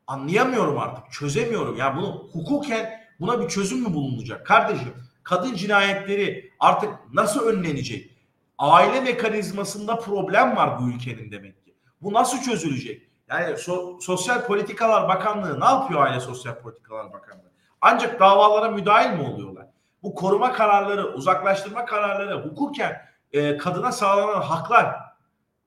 [0.08, 1.78] anlayamıyorum artık, çözemiyorum.
[1.78, 4.46] Ya yani bunu hukuken buna bir çözüm mü bulunacak?
[4.46, 4.94] Kardeşim
[5.24, 8.10] kadın cinayetleri artık nasıl önlenecek?
[8.58, 11.76] Aile mekanizmasında problem var bu ülkenin demek ki.
[12.02, 13.10] Bu nasıl çözülecek?
[13.30, 17.52] Yani so, Sosyal Politikalar Bakanlığı ne yapıyor Aile Sosyal Politikalar Bakanlığı?
[17.82, 19.68] Ancak davalara müdahil mi oluyorlar?
[20.04, 23.02] Bu koruma kararları, uzaklaştırma kararları, hukuken
[23.32, 24.96] e, kadına sağlanan haklar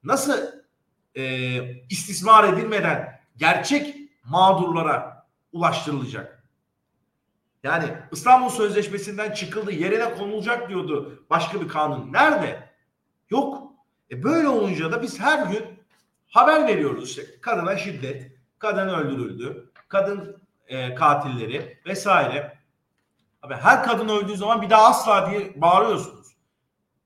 [0.05, 0.39] nasıl
[1.15, 1.25] e,
[1.91, 6.43] istismar edilmeden gerçek mağdurlara ulaştırılacak?
[7.63, 12.13] Yani İstanbul Sözleşmesi'nden çıkıldı, yerine konulacak diyordu başka bir kanun.
[12.13, 12.71] Nerede?
[13.31, 13.73] Yok.
[14.11, 15.65] E böyle olunca da biz her gün
[16.29, 22.59] haber veriyoruz işte kadına şiddet, kadın öldürüldü, kadın e, katilleri vesaire.
[23.43, 26.27] Abi her kadın öldüğü zaman bir daha asla diye bağırıyorsunuz.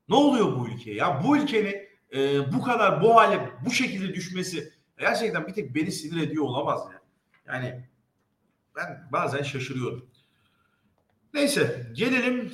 [0.08, 0.96] Ne oluyor bu ülkeye?
[0.96, 1.76] Ya bu ülkenin
[2.14, 6.80] e, bu kadar bu hale bu şekilde düşmesi gerçekten bir tek beni sinir ediyor olamaz
[6.92, 7.00] ya.
[7.54, 7.84] Yani
[8.76, 10.09] ben bazen şaşırıyorum.
[11.34, 12.52] Neyse gelelim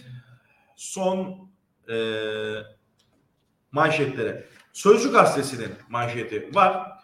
[0.76, 1.50] son
[1.88, 1.96] e,
[3.72, 4.46] manşetlere.
[4.72, 6.96] Sözcü gazetesinin manşeti var.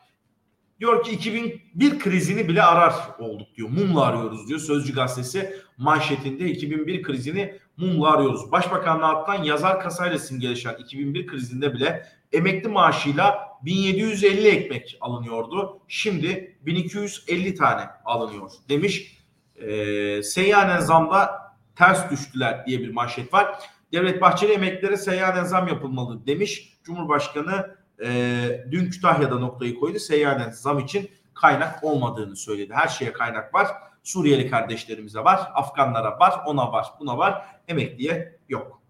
[0.81, 3.68] Diyor ki 2001 krizini bile arar olduk diyor.
[3.68, 4.61] Mumla arıyoruz diyor.
[4.61, 8.53] Sözcü gazetesi manşetinde 2001 krizini mumla arıyoruz.
[8.53, 15.81] Başbakanlıktan yazar kasayla simgeleşen 2001 krizinde bile emekli maaşıyla 1750 ekmek alınıyordu.
[15.89, 19.18] Şimdi 1250 tane alınıyor demiş.
[19.57, 21.43] Ee, seyyanen zamda
[21.77, 23.59] ters düştüler diye bir manşet var.
[23.93, 26.79] Devlet Bahçeli emeklilere seyyanen zam yapılmalı demiş.
[26.85, 29.99] Cumhurbaşkanı e, dün Kütahya'da noktayı koydu.
[29.99, 32.75] Seyyanen zam için kaynak olmadığını söyledi.
[32.75, 33.68] Her şeye kaynak var.
[34.03, 37.47] Suriyeli kardeşlerimize var, Afganlara var, ona var, buna var.
[37.68, 38.83] Emekliye yok.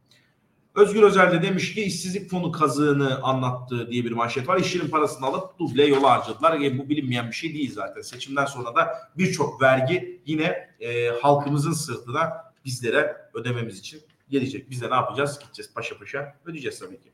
[0.75, 4.57] Özgür Özel de demiş ki işsizlik fonu kazığını anlattığı diye bir manşet var.
[4.57, 6.61] İşçinin parasını alıp duble yola harcadılar.
[6.61, 8.01] E, bu bilinmeyen bir şey değil zaten.
[8.01, 14.71] Seçimden sonra da birçok vergi yine e, halkımızın sırtına bizlere ödememiz için gelecek.
[14.71, 15.39] Biz de ne yapacağız?
[15.43, 17.13] Gideceğiz paşa paşa ödeyeceğiz tabii ki.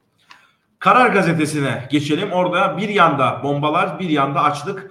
[0.79, 2.33] Karar gazetesine geçelim.
[2.33, 4.91] Orada bir yanda bombalar, bir yanda açlık.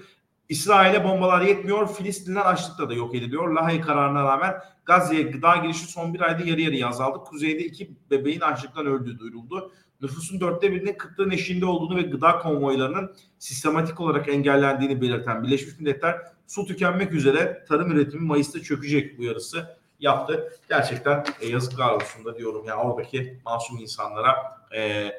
[0.49, 1.93] İsrail'e bombalar yetmiyor.
[1.93, 3.49] Filistinler açlıkla da yok ediliyor.
[3.49, 4.55] Lahey kararına rağmen
[4.86, 7.18] Gazze'ye gıda girişi son bir ayda yarı yarıya azaldı.
[7.18, 9.72] Kuzeyde iki bebeğin açlıktan öldüğü duyuruldu.
[10.01, 16.22] Nüfusun dörtte birinin kıtlığın eşiğinde olduğunu ve gıda konvoylarının sistematik olarak engellendiğini belirten Birleşmiş Milletler
[16.47, 20.53] su tükenmek üzere tarım üretimi Mayıs'ta çökecek uyarısı yaptı.
[20.69, 24.35] Gerçekten e, yazıklar olsun da diyorum ya oradaki masum insanlara
[24.75, 25.11] e,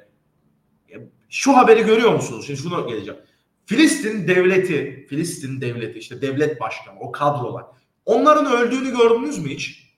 [1.29, 2.47] şu haberi görüyor musunuz?
[2.47, 3.21] Şimdi şuna geleceğim.
[3.67, 7.65] Filistin devleti, Filistin devleti işte devlet başkanı, o kadrolar.
[8.05, 9.89] Onların öldüğünü gördünüz mü hiç?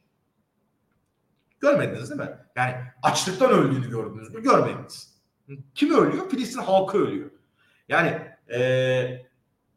[1.61, 2.37] Görmediniz değil mi?
[2.57, 4.43] Yani açlıktan öldüğünü gördünüz mü?
[4.43, 5.21] Görmediniz.
[5.75, 6.31] Kim ölüyor?
[6.31, 7.31] Filistin halkı ölüyor.
[7.89, 8.19] Yani
[8.53, 9.27] e,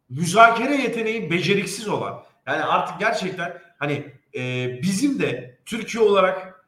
[0.10, 6.66] müzakere yeteneği beceriksiz olan yani artık gerçekten hani e, bizim de Türkiye olarak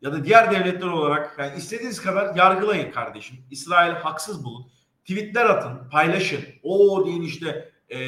[0.00, 3.36] ya da diğer devletler olarak yani istediğiniz kadar yargılayın kardeşim.
[3.50, 4.66] İsrail haksız bulun.
[5.00, 6.44] Tweetler atın, paylaşın.
[6.62, 7.98] O diyin işte e,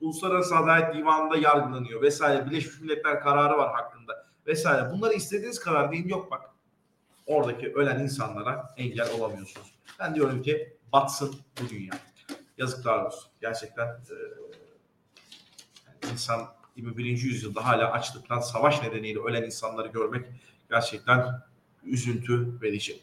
[0.00, 2.46] Uluslararası Adalet Divanı'nda yargılanıyor vesaire.
[2.46, 4.90] Birleşmiş Milletler kararı var hakkında vesaire.
[4.90, 6.50] Bunları istediğiniz kadar deyin yok bak.
[7.26, 9.74] Oradaki ölen insanlara engel olamıyorsunuz.
[10.00, 11.92] Ben diyorum ki batsın bu dünya.
[12.58, 13.30] Yazıklar olsun.
[13.40, 14.16] Gerçekten e,
[16.12, 16.46] insan
[16.76, 17.04] 21.
[17.04, 20.26] yüzyılda hala açlıktan savaş nedeniyle ölen insanları görmek
[20.70, 21.24] gerçekten
[21.84, 23.00] üzüntü verici.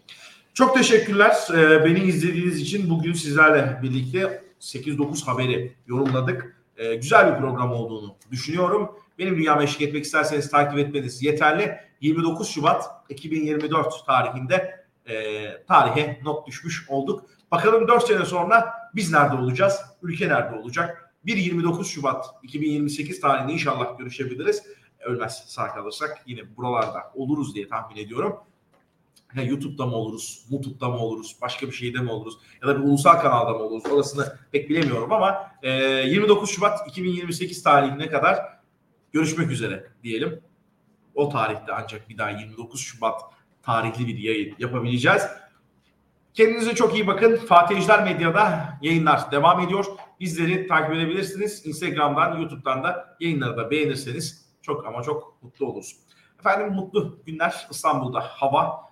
[0.54, 1.36] Çok teşekkürler.
[1.54, 6.56] Ee, beni izlediğiniz için bugün sizlerle birlikte 8-9 haberi yorumladık.
[6.78, 8.92] Ee, güzel bir program olduğunu düşünüyorum.
[9.20, 11.78] Benim dünyama eşlik etmek isterseniz takip etmeniz yeterli.
[12.02, 17.26] 29 Şubat 2024 tarihinde e, tarihe not düşmüş olduk.
[17.52, 19.82] Bakalım 4 sene sonra biz nerede olacağız?
[20.02, 21.01] Ülke nerede olacak?
[21.26, 24.64] 1-29 Şubat 2028 tarihinde inşallah görüşebiliriz.
[25.00, 28.36] Ölmez sağ kalırsak yine buralarda oluruz diye tahmin ediyorum.
[29.36, 32.84] Ha, YouTube'da mı oluruz, YouTube'da mı oluruz, başka bir şeyde mi oluruz ya da bir
[32.84, 38.38] ulusal kanalda mı oluruz orasını pek bilemiyorum ama e, 29 Şubat 2028 tarihine kadar
[39.12, 40.42] görüşmek üzere diyelim.
[41.16, 43.22] O tarihte ancak bir daha 29 Şubat
[43.64, 45.22] tarihli bir yayın yapabileceğiz.
[46.34, 47.36] Kendinize çok iyi bakın.
[47.36, 49.86] Fatih Ejder Medya'da yayınlar devam ediyor.
[50.20, 51.66] Bizleri takip edebilirsiniz.
[51.66, 55.96] Instagram'dan, YouTube'dan da yayınları da beğenirseniz çok ama çok mutlu oluruz.
[56.40, 58.92] Efendim mutlu günler İstanbul'da hava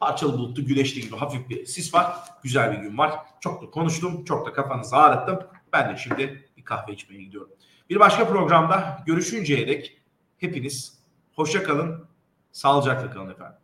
[0.00, 2.16] parçalı bulutlu güneşli gibi hafif bir sis var.
[2.42, 3.12] Güzel bir gün var.
[3.40, 4.24] Çok da konuştum.
[4.24, 5.46] Çok da kafanızı ağrıttım.
[5.72, 7.50] Ben de şimdi bir kahve içmeye gidiyorum.
[7.90, 10.02] Bir başka programda görüşünceye dek
[10.38, 10.98] hepiniz
[11.34, 12.08] hoşça kalın.
[12.52, 13.58] Sağlıcakla kalın efendim.